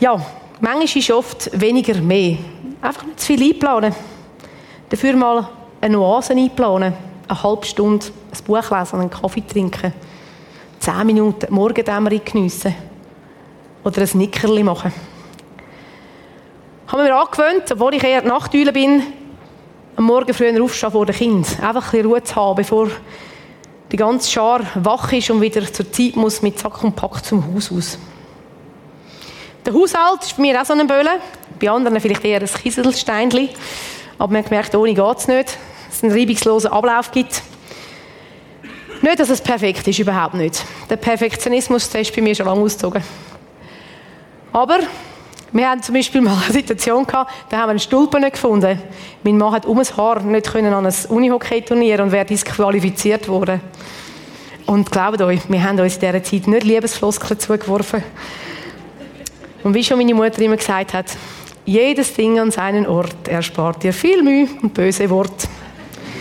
Ja, 0.00 0.20
manchmal 0.64 0.98
ist 0.98 1.10
oft 1.10 1.60
weniger 1.60 2.00
mehr. 2.00 2.38
Einfach 2.80 3.04
nicht 3.04 3.20
zu 3.20 3.26
viel 3.26 3.52
einplanen. 3.52 3.94
Dafür 4.88 5.14
mal 5.14 5.48
eine 5.80 5.98
Oase 6.00 6.32
einplanen. 6.32 6.94
Eine 7.28 7.42
halbe 7.42 7.66
Stunde 7.66 8.06
ein 8.06 8.44
Buch 8.44 8.70
lesen 8.70 9.00
einen 9.00 9.10
Kaffee 9.10 9.46
trinken. 9.46 9.92
Zehn 10.78 11.06
Minuten 11.06 11.52
Morgendämmerung 11.54 12.20
geniessen. 12.24 12.74
Oder 13.84 14.02
ein 14.02 14.08
Nickerli 14.14 14.62
machen. 14.62 14.92
Haben 16.88 17.04
wir 17.04 17.16
angewöhnt, 17.16 17.70
obwohl 17.72 17.94
ich 17.94 18.04
eher 18.04 18.22
Nachteule 18.22 18.72
bin, 18.72 19.02
am 19.96 20.04
Morgen 20.04 20.32
früher 20.32 20.62
aufstehen 20.62 20.90
vor 20.90 21.06
dem 21.06 21.14
Kind. 21.14 21.46
Einfach 21.62 21.86
ein 21.86 21.90
bisschen 21.90 22.06
Ruhe 22.06 22.22
zu 22.22 22.36
haben, 22.36 22.56
bevor 22.56 22.88
die 23.92 23.96
ganze 23.96 24.30
Schar 24.30 24.60
wach 24.74 25.12
ist 25.12 25.30
und 25.30 25.40
wieder 25.40 25.70
zur 25.70 25.90
Zeit 25.92 26.16
muss 26.16 26.42
mit 26.42 26.58
Sack 26.58 26.82
und 26.82 26.96
Pack 26.96 27.24
zum 27.24 27.54
Haus 27.54 27.70
aus. 27.70 27.98
Der 29.64 29.72
Haushalt 29.72 30.22
ist 30.22 30.36
bei 30.36 30.42
mir 30.42 30.60
auch 30.60 30.66
so 30.66 30.74
ein 30.74 30.86
Böllen. 30.86 31.20
Bei 31.58 31.70
anderen 31.70 31.98
vielleicht 32.00 32.24
eher 32.24 32.40
ein 32.40 32.46
Kieselsteinchen. 32.46 33.48
Aber 34.18 34.32
man 34.32 34.42
hat 34.42 34.50
gemerkt, 34.50 34.74
ohne 34.74 34.92
geht 34.92 35.18
es 35.18 35.28
nicht. 35.28 35.58
Dass 35.88 35.96
es 35.96 36.02
einen 36.04 36.12
reibungslosen 36.12 36.70
Ablauf 36.70 37.10
gibt. 37.10 37.42
Nicht, 39.00 39.20
dass 39.20 39.30
es 39.30 39.40
perfekt 39.40 39.86
ist, 39.86 39.98
überhaupt 39.98 40.34
nicht. 40.34 40.64
Der 40.90 40.96
Perfektionismus 40.96 41.94
ist 41.94 42.14
bei 42.14 42.22
mir 42.22 42.34
schon 42.34 42.46
lange 42.46 42.60
ausgezogen. 42.60 43.02
Aber 44.52 44.78
wir 45.52 45.68
haben 45.68 45.82
zum 45.82 45.94
Beispiel 45.94 46.20
mal 46.20 46.36
eine 46.42 46.52
Situation 46.52 47.06
gehabt, 47.06 47.32
da 47.48 47.58
haben 47.58 47.66
wir 47.66 47.70
einen 47.70 47.80
Stulpen 47.80 48.22
nicht 48.22 48.34
gefunden. 48.34 48.80
Mein 49.22 49.38
Mann 49.38 49.52
hat 49.52 49.66
um 49.66 49.78
ein 49.78 49.96
Haar 49.96 50.20
nicht 50.20 50.50
können 50.50 50.72
an 50.72 50.86
ein 50.86 50.94
Unihockey-Turnier 51.08 52.02
und 52.02 52.12
wäre 52.12 52.24
disqualifiziert 52.24 53.28
worden. 53.28 53.60
Und 54.66 54.90
glaubt 54.90 55.20
euch, 55.20 55.40
wir 55.48 55.62
haben 55.62 55.78
uns 55.78 55.94
in 55.96 56.00
dieser 56.00 56.22
Zeit 56.22 56.46
nicht 56.48 56.64
Liebesfloskeln 56.64 57.38
zugeworfen. 57.38 58.02
Und 59.64 59.74
wie 59.74 59.82
schon 59.82 59.98
meine 59.98 60.14
Mutter 60.14 60.40
immer 60.42 60.56
gesagt 60.56 60.92
hat, 60.92 61.06
jedes 61.64 62.12
Ding 62.14 62.38
an 62.38 62.50
seinen 62.50 62.86
Ort 62.86 63.26
erspart 63.26 63.82
dir 63.82 63.94
viel 63.94 64.22
Mühe 64.22 64.46
und 64.62 64.74
böse 64.74 65.08
Wort. 65.08 65.48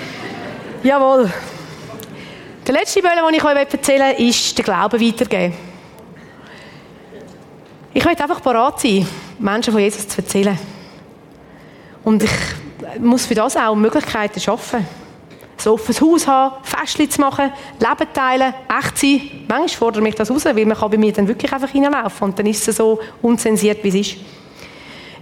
Jawohl. 0.84 1.32
Der 2.65 2.73
letzte 2.73 3.01
Bölle, 3.01 3.21
den 3.27 3.36
ich 3.36 3.43
euch 3.43 3.56
erzählen 3.56 4.17
will, 4.17 4.29
ist 4.29 4.58
den 4.58 4.63
Glauben 4.63 4.99
weitergeben. 4.99 5.53
Ich 7.93 8.06
möchte 8.06 8.23
einfach 8.23 8.41
parat 8.41 8.79
sein, 8.79 9.06
Menschen 9.38 9.73
von 9.73 9.82
Jesus 9.82 10.08
zu 10.08 10.19
erzählen. 10.19 10.58
Und 12.06 12.23
ich 12.23 12.32
muss 12.99 13.25
für 13.25 13.36
das 13.36 13.58
auch 13.58 13.75
Möglichkeiten 13.75 14.39
schaffen 14.39 14.88
ein 15.58 15.68
offenes 15.68 16.02
Haus 16.02 16.28
haben, 16.28 16.56
Festchen 16.63 17.10
zu 17.10 17.22
machen, 17.22 17.52
Leben 17.80 18.13
teilen, 18.13 18.54
echt 18.80 18.98
sein. 18.98 19.22
Manchmal 19.48 19.70
fordert 19.70 20.04
mich 20.04 20.16
das 20.16 20.30
raus, 20.30 20.46
weil 20.46 20.66
man 20.66 20.78
kann 20.78 20.92
bei 20.92 20.98
mir 20.98 21.13
dann 21.13 21.28
wirklich 21.28 21.52
einfach 21.52 21.70
hineinlaufen 21.70 22.30
und 22.30 22.39
dann 22.39 22.46
ist 22.46 22.68
es 22.68 22.78
so 22.78 23.00
unzensiert, 23.22 23.84
wie 23.84 23.89
es 23.89 23.96
ist. 23.96 24.18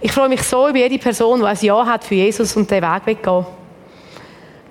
Ich 0.00 0.10
freue 0.10 0.28
mich 0.28 0.42
so 0.42 0.68
über 0.68 0.78
jede 0.78 0.98
Person, 0.98 1.40
die 1.40 1.46
ein 1.46 1.58
Ja 1.60 1.86
hat 1.86 2.04
für 2.04 2.16
Jesus 2.16 2.56
und 2.56 2.70
den 2.70 2.82
Weg 2.82 3.06
weggehen. 3.06 3.46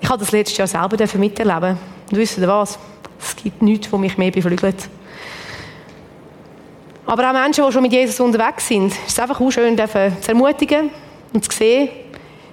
Ich 0.00 0.08
habe 0.08 0.18
das 0.18 0.32
letztes 0.32 0.58
Jahr 0.58 0.66
selber 0.66 0.96
miterleben 1.18 1.78
Und 2.10 2.18
wisst 2.18 2.36
ihr 2.36 2.48
was? 2.48 2.78
Es 3.18 3.36
gibt 3.36 3.62
nichts, 3.62 3.90
was 3.90 4.00
mich 4.00 4.18
mehr 4.18 4.30
beflügelt. 4.30 4.88
Aber 7.06 7.28
auch 7.28 7.32
Menschen, 7.32 7.64
die 7.64 7.72
schon 7.72 7.82
mit 7.82 7.92
Jesus 7.92 8.20
unterwegs 8.20 8.68
sind, 8.68 8.88
ist 8.88 9.08
es 9.08 9.18
einfach 9.18 9.40
auch 9.40 9.50
schön, 9.50 9.76
zu 9.76 10.28
ermutigen 10.28 10.90
und 11.32 11.44
zu 11.44 11.56
sehen, 11.56 11.88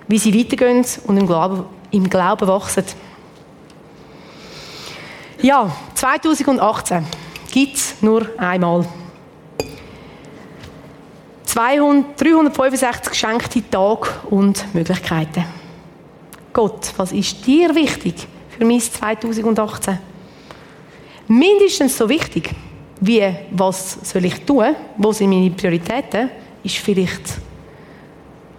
wie 0.07 0.17
sie 0.17 0.37
weitergehen 0.37 0.85
und 1.05 1.17
im 1.17 1.27
Glauben, 1.27 1.65
im 1.91 2.09
Glauben 2.09 2.47
wachsen. 2.47 2.85
Ja, 5.41 5.71
2018 5.95 7.05
gibt 7.51 7.75
es 7.75 8.01
nur 8.01 8.27
einmal. 8.37 8.85
200, 11.45 12.21
365 12.21 13.11
geschenkte 13.11 13.69
Tage 13.69 14.09
und 14.29 14.73
Möglichkeiten. 14.73 15.45
Gott, 16.53 16.93
was 16.97 17.11
ist 17.11 17.45
dir 17.45 17.73
wichtig 17.73 18.27
für 18.49 18.65
mein 18.65 18.79
2018? 18.79 19.97
Mindestens 21.27 21.97
so 21.97 22.09
wichtig 22.09 22.51
wie, 22.99 23.23
was 23.51 23.97
soll 24.03 24.25
ich 24.25 24.45
tun, 24.45 24.75
wo 24.97 25.11
sind 25.11 25.29
meine 25.29 25.51
Prioritäten, 25.51 26.29
ist 26.63 26.77
vielleicht, 26.77 27.37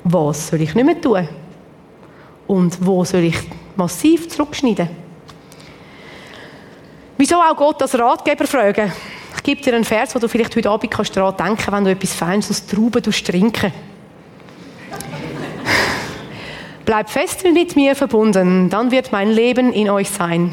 was 0.04 0.48
soll 0.48 0.62
ich 0.62 0.74
nicht 0.74 0.84
mehr 0.84 1.00
tun 1.00 1.28
und 2.50 2.84
wo 2.84 3.04
soll 3.04 3.20
ich 3.20 3.36
massiv 3.76 4.28
zurückschneiden. 4.28 4.88
Wieso 7.16 7.36
auch 7.36 7.54
Gott 7.54 7.80
als 7.80 7.96
Ratgeber 7.96 8.44
fragen? 8.44 8.92
Ich 9.36 9.42
gebe 9.44 9.60
dir 9.62 9.74
einen 9.74 9.84
Vers, 9.84 10.16
wo 10.16 10.18
du 10.18 10.26
vielleicht 10.26 10.56
heute 10.56 10.68
Abend 10.68 10.90
kannst 10.90 11.16
daran 11.16 11.36
denken 11.36 11.72
wenn 11.72 11.84
du 11.84 11.92
etwas 11.92 12.12
Feines 12.12 12.50
aus 12.50 12.66
Trauben 12.66 13.02
trinken 13.02 13.72
Bleib 16.84 17.08
fest 17.08 17.44
mit 17.44 17.76
mir 17.76 17.94
verbunden, 17.94 18.68
dann 18.68 18.90
wird 18.90 19.12
mein 19.12 19.30
Leben 19.30 19.72
in 19.72 19.88
euch 19.88 20.10
sein. 20.10 20.52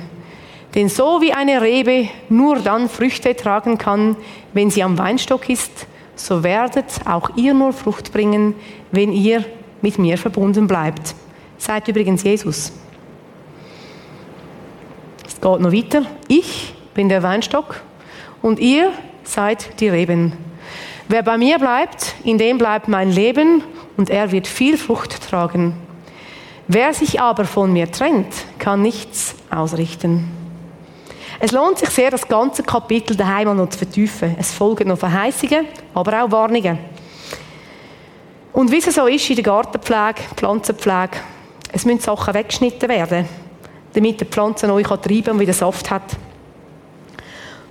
Denn 0.76 0.90
so 0.90 1.20
wie 1.20 1.34
eine 1.34 1.64
Rebe 1.64 2.10
nur 2.30 2.60
dann 2.60 2.90
Früchte 2.90 3.36
tragen 3.36 3.80
kann, 3.80 4.16
wenn 4.54 4.70
sie 4.70 4.84
am 4.84 5.00
Weinstock 5.00 5.50
ist, 5.50 5.88
so 6.16 6.44
werdet 6.44 6.86
auch 7.06 7.32
ihr 7.36 7.56
nur 7.56 7.74
Frucht 7.74 8.14
bringen, 8.14 8.54
wenn 8.92 9.12
ihr 9.12 9.44
mit 9.82 9.98
mir 9.98 10.20
verbunden 10.20 10.68
bleibt. 10.68 11.16
Seid 11.58 11.88
übrigens 11.88 12.24
Jesus. 12.24 12.72
Es 15.26 15.36
geht 15.36 15.60
noch 15.60 15.72
weiter. 15.72 16.04
Ich 16.28 16.74
bin 16.94 17.10
der 17.10 17.24
Weinstock 17.24 17.82
und 18.42 18.60
ihr 18.60 18.92
seid 19.24 19.80
die 19.80 19.90
Reben. 19.90 20.34
Wer 21.08 21.24
bei 21.24 21.38
mir 21.38 21.58
bleibt, 21.60 22.16
in 22.24 22.38
dem 22.38 22.58
bleibt 22.58 22.88
mein 22.88 23.12
Leben 23.12 23.64
und 23.96 24.10
er 24.10 24.32
wird 24.32 24.48
viel 24.48 24.78
Frucht 24.78 25.30
tragen. 25.30 25.74
Wer 26.68 26.94
sich 26.94 27.22
aber 27.22 27.46
von 27.46 27.72
mir 27.72 27.90
trennt, 27.92 28.34
kann 28.60 28.82
nichts 28.82 29.36
ausrichten. 29.50 30.30
Es 31.40 31.52
lohnt 31.52 31.78
sich 31.78 31.90
sehr, 31.90 32.10
das 32.10 32.28
ganze 32.28 32.64
Kapitel 32.64 33.16
daheim 33.16 33.56
noch 33.56 33.70
zu 33.70 33.78
vertiefen. 33.78 34.36
Es 34.40 34.52
folgen 34.52 34.88
noch 34.88 34.98
Verheißungen, 34.98 35.68
aber 35.94 36.24
auch 36.24 36.32
Warnungen. 36.32 36.80
Und 38.54 38.72
wie 38.72 38.80
es 38.80 38.94
so 38.94 39.06
ist 39.06 39.30
in 39.30 39.36
der 39.36 39.44
Gartenpflege, 39.44 40.22
Pflanzenpflege, 40.36 41.18
es 41.72 41.86
müssen 41.86 42.00
Sachen 42.00 42.34
weggeschnitten 42.34 42.90
werden, 42.90 43.28
damit 43.94 44.22
die 44.22 44.26
Pflanze 44.26 44.68
neu 44.68 44.84
treiben 44.84 45.24
kann 45.24 45.34
und 45.34 45.40
wieder 45.40 45.54
Saft 45.54 45.90
hat. 45.90 46.16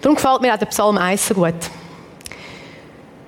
Darum 0.01 0.17
gefällt 0.17 0.43
mir 0.43 0.55
auch 0.55 0.59
der 0.59 0.67
Psalm 0.67 0.99
1 0.99 1.29
so 1.29 1.35
gut. 1.35 1.55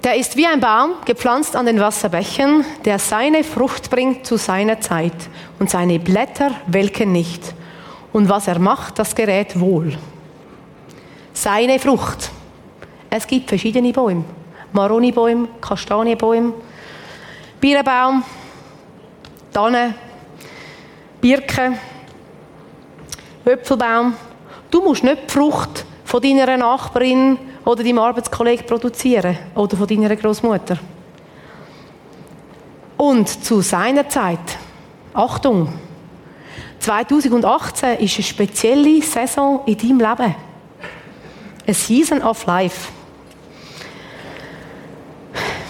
Der 0.04 0.14
ist 0.14 0.36
wie 0.36 0.46
ein 0.46 0.60
Baum, 0.60 0.92
gepflanzt 1.04 1.56
an 1.56 1.66
den 1.66 1.80
Wasserbächen, 1.80 2.64
der 2.84 2.98
seine 2.98 3.42
Frucht 3.42 3.90
bringt 3.90 4.24
zu 4.24 4.36
seiner 4.36 4.80
Zeit 4.80 5.28
und 5.58 5.70
seine 5.70 5.98
Blätter 5.98 6.52
welken 6.66 7.10
nicht. 7.12 7.54
Und 8.12 8.28
was 8.28 8.46
er 8.46 8.58
macht, 8.58 8.98
das 8.98 9.14
gerät 9.14 9.58
wohl. 9.58 9.98
Seine 11.32 11.78
Frucht. 11.78 12.30
Es 13.10 13.26
gibt 13.26 13.48
verschiedene 13.48 13.92
Bäume. 13.92 14.24
Maronibäume, 14.72 15.48
Kastanienbäume, 15.60 16.52
Birnbaum, 17.60 18.22
Tanne, 19.52 19.94
Birke, 21.20 21.72
Äpfelbaum. 23.44 24.14
Du 24.70 24.82
musst 24.82 25.02
nicht 25.02 25.22
die 25.28 25.32
Frucht 25.32 25.84
von 26.04 26.22
deiner 26.22 26.56
Nachbarin 26.56 27.38
oder 27.64 27.82
deinem 27.82 27.98
Arbeitskollegen 27.98 28.66
produzieren 28.66 29.36
oder 29.54 29.76
von 29.76 29.86
deiner 29.86 30.14
Großmutter. 30.14 30.78
Und 32.96 33.28
zu 33.28 33.60
seiner 33.60 34.08
Zeit, 34.08 34.58
Achtung, 35.14 35.72
2018 36.80 37.98
ist 37.98 38.16
eine 38.16 38.24
spezielle 38.24 39.02
Saison 39.02 39.62
in 39.66 39.76
deinem 39.76 39.98
Leben. 39.98 40.34
A 41.66 41.72
Season 41.72 42.22
of 42.22 42.46
Life. 42.46 42.90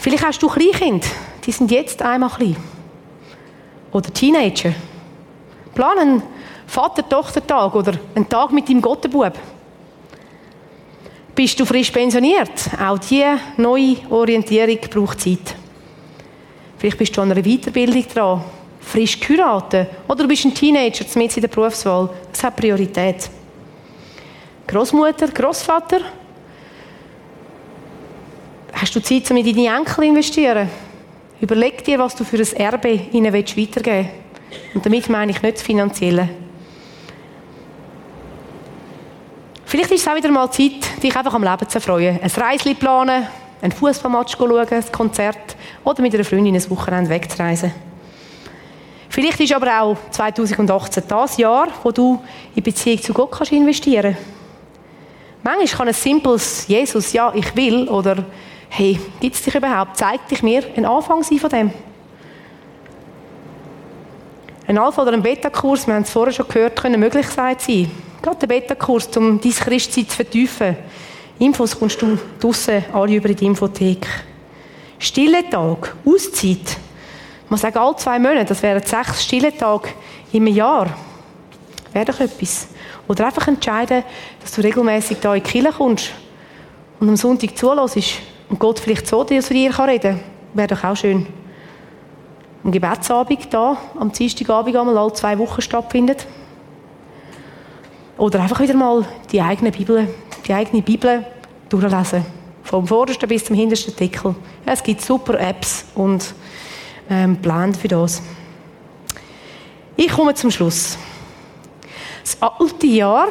Vielleicht 0.00 0.24
hast 0.24 0.42
du 0.42 0.48
Kleinkind, 0.48 1.06
die 1.44 1.52
sind 1.52 1.70
jetzt 1.70 2.00
einmal 2.02 2.30
klein. 2.30 2.56
Oder 3.92 4.12
Teenager. 4.12 4.74
Plan 5.78 5.96
einen 5.96 6.22
Vater-Tochter-Tag 6.66 7.72
oder 7.76 7.92
einen 8.16 8.28
Tag 8.28 8.50
mit 8.50 8.68
deinem 8.68 8.82
Gottenbub. 8.82 9.32
Bist 11.36 11.60
du 11.60 11.64
frisch 11.64 11.92
pensioniert? 11.92 12.50
Auch 12.84 12.98
diese 12.98 13.38
neue 13.58 13.98
Orientierung 14.10 14.78
braucht 14.90 15.20
Zeit. 15.20 15.54
Vielleicht 16.78 16.98
bist 16.98 17.16
du 17.16 17.20
an 17.20 17.30
einer 17.30 17.44
Weiterbildung 17.44 18.04
dran, 18.12 18.42
frisch 18.80 19.20
geheiratet 19.20 19.88
oder 20.08 20.22
du 20.24 20.26
bist 20.26 20.46
ein 20.46 20.54
Teenager, 20.54 21.04
mit 21.14 21.36
in 21.36 21.42
der 21.42 21.48
Berufswahl. 21.48 22.10
Das 22.32 22.42
hat 22.42 22.56
Priorität. 22.56 23.30
Großmutter, 24.66 25.28
Großvater, 25.28 26.00
hast 28.72 28.96
du 28.96 29.00
Zeit, 29.00 29.30
um 29.30 29.36
in 29.36 29.46
deine 29.46 29.78
Enkel 29.78 29.94
zu 29.94 30.02
investieren? 30.02 30.68
Überleg 31.40 31.84
dir, 31.84 32.00
was 32.00 32.16
du 32.16 32.24
für 32.24 32.38
ein 32.38 32.56
Erbe 32.56 33.00
ihnen 33.12 33.32
weitergeben 33.32 33.70
willst. 33.84 34.27
Und 34.74 34.84
damit 34.84 35.08
meine 35.08 35.32
ich 35.32 35.42
nicht 35.42 35.56
das 35.56 35.62
Finanzielle. 35.62 36.28
Vielleicht 39.64 39.90
ist 39.90 40.00
es 40.00 40.08
auch 40.08 40.16
wieder 40.16 40.30
mal 40.30 40.50
Zeit, 40.50 41.02
dich 41.02 41.14
einfach 41.14 41.34
am 41.34 41.42
Leben 41.42 41.68
zu 41.68 41.76
erfreuen. 41.78 42.18
Ein 42.22 42.30
Reisli 42.30 42.74
planen, 42.74 43.26
einen 43.60 43.72
Fußballmatch 43.72 44.36
schauen, 44.36 44.66
ein 44.68 44.92
Konzert 44.92 45.56
oder 45.84 46.00
mit 46.00 46.14
einer 46.14 46.24
Freundin 46.24 46.54
ein 46.54 46.70
Wochenende 46.70 47.10
wegzureisen. 47.10 47.72
Vielleicht 49.10 49.40
ist 49.40 49.52
aber 49.52 49.82
auch 49.82 49.96
2018 50.10 51.02
das 51.08 51.36
Jahr, 51.36 51.68
wo 51.82 51.90
du 51.90 52.22
in 52.54 52.62
Beziehung 52.62 53.02
zu 53.02 53.12
Gott 53.12 53.32
kannst 53.32 53.52
investieren 53.52 54.14
kannst. 54.14 54.38
Manchmal 55.42 55.78
kann 55.78 55.88
ein 55.88 55.94
simples 55.94 56.66
Jesus, 56.68 57.12
ja, 57.12 57.32
ich 57.34 57.54
will, 57.56 57.88
oder 57.88 58.24
hey, 58.68 58.98
gibt 59.20 59.36
es 59.36 59.42
dich 59.42 59.54
überhaupt? 59.54 59.96
Zeig 59.96 60.26
dich 60.28 60.42
mir 60.42 60.62
ein 60.76 60.84
Anfang 60.84 61.22
sein 61.22 61.38
von 61.38 61.50
dem. 61.50 61.72
Ein 64.68 64.76
Alpha- 64.76 65.00
oder 65.00 65.14
ein 65.14 65.22
Beta-Kurs, 65.22 65.86
wir 65.86 65.94
haben 65.94 66.02
es 66.02 66.10
vorher 66.10 66.30
schon 66.30 66.46
gehört, 66.46 66.78
können 66.78 67.00
möglich 67.00 67.26
sein. 67.28 67.56
Gerade 68.20 68.38
der 68.40 68.46
Beta-Kurs, 68.48 69.08
um 69.16 69.40
dein 69.40 69.50
Christsein 69.50 70.06
zu 70.06 70.14
vertiefen. 70.14 70.76
Infos 71.38 71.78
kommst 71.78 72.02
du 72.02 72.18
draussen 72.38 72.84
alle 72.92 73.14
über 73.14 73.30
die 73.30 73.46
Infothek. 73.46 74.06
Stille 74.98 75.48
Tag, 75.48 75.96
Auszeit. 76.04 76.76
Man 77.48 77.58
sagt 77.58 77.78
alle 77.78 77.96
zwei 77.96 78.18
Monate, 78.18 78.44
das 78.44 78.62
wären 78.62 78.82
sechs 78.84 79.24
stille 79.24 79.56
Tage 79.56 79.88
im 80.34 80.46
Jahr. 80.48 80.86
Wäre 81.94 82.04
doch 82.04 82.20
etwas. 82.20 82.68
Oder 83.08 83.24
einfach 83.24 83.48
entscheiden, 83.48 84.04
dass 84.42 84.52
du 84.52 84.60
regelmäßig 84.60 85.16
da 85.22 85.34
in 85.34 85.42
die 85.42 85.48
Kirche 85.48 85.72
kommst 85.72 86.10
und 87.00 87.08
am 87.08 87.16
Sonntag 87.16 87.56
zulässt 87.56 88.20
und 88.50 88.58
Gott 88.58 88.80
vielleicht 88.80 89.06
so 89.06 89.24
zu 89.24 89.34
dir 89.34 89.40
reden 89.50 89.72
kann. 89.72 90.20
Wäre 90.52 90.68
doch 90.68 90.84
auch 90.84 90.94
schön. 90.94 91.37
Am 92.68 92.72
Gebetsabend 92.72 93.48
da, 93.50 93.78
am 93.98 94.12
Dienstagabend 94.12 94.76
einmal 94.76 94.98
alle 94.98 95.14
zwei 95.14 95.38
Wochen 95.38 95.62
stattfindet. 95.62 96.26
Oder 98.18 98.42
einfach 98.42 98.60
wieder 98.60 98.74
mal 98.74 99.06
die 99.32 99.40
eigene 99.40 99.70
Bibel, 99.70 100.06
die 100.46 100.52
eigene 100.52 100.82
Bibel 100.82 101.24
durchlesen. 101.70 102.26
Vom 102.64 102.86
vordersten 102.86 103.26
bis 103.26 103.46
zum 103.46 103.56
hintersten 103.56 103.96
Deckel. 103.96 104.34
es 104.66 104.82
gibt 104.82 105.00
super 105.00 105.40
Apps 105.40 105.86
und 105.94 106.34
ähm, 107.08 107.38
Pläne 107.38 107.72
für 107.72 107.88
das. 107.88 108.20
Ich 109.96 110.12
komme 110.12 110.34
zum 110.34 110.50
Schluss. 110.50 110.98
Das 112.22 112.36
alte 112.42 112.86
Jahr 112.86 113.28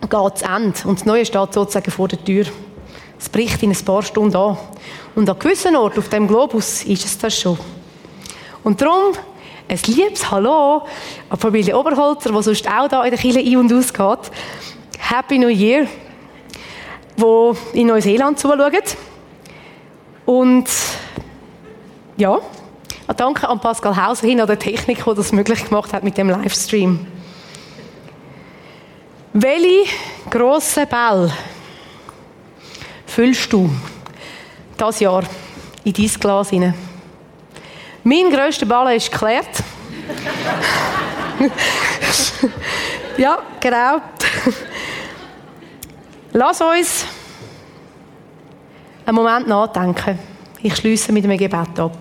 geht 0.00 0.38
zu 0.38 0.44
Ende 0.46 0.78
und 0.86 1.00
das 1.00 1.04
neue 1.04 1.26
steht 1.26 1.52
sozusagen 1.52 1.90
vor 1.90 2.08
der 2.08 2.24
Tür. 2.24 2.46
Es 3.20 3.28
bricht 3.28 3.62
in 3.62 3.72
ein 3.72 3.84
paar 3.84 4.02
Stunden 4.02 4.36
an. 4.36 4.56
Und 5.14 5.28
an 5.28 5.38
gewissen 5.38 5.76
Orten 5.76 5.98
auf 5.98 6.08
dem 6.08 6.26
Globus 6.26 6.82
ist 6.84 7.04
es 7.04 7.18
das 7.18 7.38
schon. 7.38 7.58
Und 8.64 8.80
darum 8.80 9.14
ein 9.68 9.78
liebes 9.86 10.30
Hallo 10.30 10.82
an 11.28 11.38
Familie 11.38 11.78
Oberholzer, 11.78 12.32
die 12.32 12.42
sonst 12.42 12.68
auch 12.68 12.88
da 12.88 13.04
in 13.04 13.10
der 13.10 13.18
Kirche 13.18 13.40
ein- 13.40 13.56
und 13.56 13.72
ausgeht. 13.72 14.30
Happy 14.98 15.38
New 15.38 15.48
Year, 15.48 15.86
wo 17.16 17.56
in 17.72 17.86
Neuseeland 17.86 18.38
zuschauen. 18.38 18.72
Und 20.24 20.68
ja, 22.16 22.38
danke 23.16 23.48
an 23.48 23.60
Pascal 23.60 23.96
Hauser 23.96 24.26
hin 24.26 24.40
an 24.40 24.46
der 24.46 24.58
Technik, 24.58 25.04
die 25.04 25.14
das 25.14 25.32
möglich 25.32 25.64
gemacht 25.64 25.92
hat 25.92 26.02
mit 26.02 26.18
dem 26.18 26.28
Livestream. 26.28 27.06
Welche 29.32 29.90
grossen 30.30 30.86
Bälle 30.88 31.32
füllst 33.06 33.52
du 33.52 33.70
das 34.76 35.00
Jahr 35.00 35.22
in 35.84 35.92
dein 35.92 36.06
Glas 36.06 36.50
hinein? 36.50 36.87
Mein 38.04 38.30
grösster 38.30 38.66
Ball 38.66 38.96
ist 38.96 39.10
geklärt. 39.10 39.62
ja, 43.16 43.38
genau. 43.60 44.00
Lass 46.32 46.60
uns 46.60 47.06
einen 49.06 49.14
Moment 49.14 49.48
nachdenken. 49.48 50.18
Ich 50.62 50.76
schließe 50.76 51.12
mit 51.12 51.24
einem 51.24 51.38
Gebet 51.38 51.78
ab. 51.78 51.96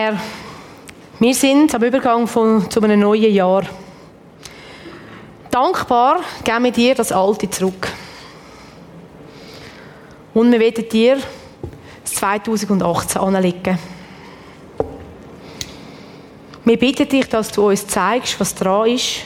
Herr, 0.00 0.18
wir 1.20 1.34
sind 1.34 1.74
am 1.74 1.82
Übergang 1.82 2.26
von, 2.26 2.70
zu 2.70 2.80
einem 2.80 3.00
neuen 3.00 3.30
Jahr. 3.30 3.62
Dankbar 5.50 6.20
geben 6.42 6.64
wir 6.64 6.72
dir 6.72 6.94
das 6.94 7.12
Alte 7.12 7.50
zurück. 7.50 7.88
Und 10.32 10.50
wir 10.50 10.60
werden 10.60 10.88
dir 10.88 11.18
das 12.02 12.14
2018 12.14 13.20
anlegen. 13.20 13.78
Wir 16.64 16.78
bitten 16.78 17.06
dich, 17.06 17.28
dass 17.28 17.52
du 17.52 17.68
uns 17.68 17.86
zeigst, 17.86 18.40
was 18.40 18.54
dran 18.54 18.88
ist 18.88 19.16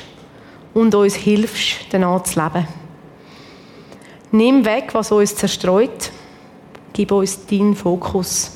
und 0.72 0.92
uns 0.96 1.14
hilfst, 1.14 1.86
danach 1.90 2.24
zu 2.24 2.42
leben. 2.42 2.66
Nimm 4.32 4.64
weg, 4.64 4.88
was 4.94 5.12
uns 5.12 5.36
zerstreut. 5.36 6.10
Gib 6.92 7.12
uns 7.12 7.46
deinen 7.46 7.76
Fokus. 7.76 8.50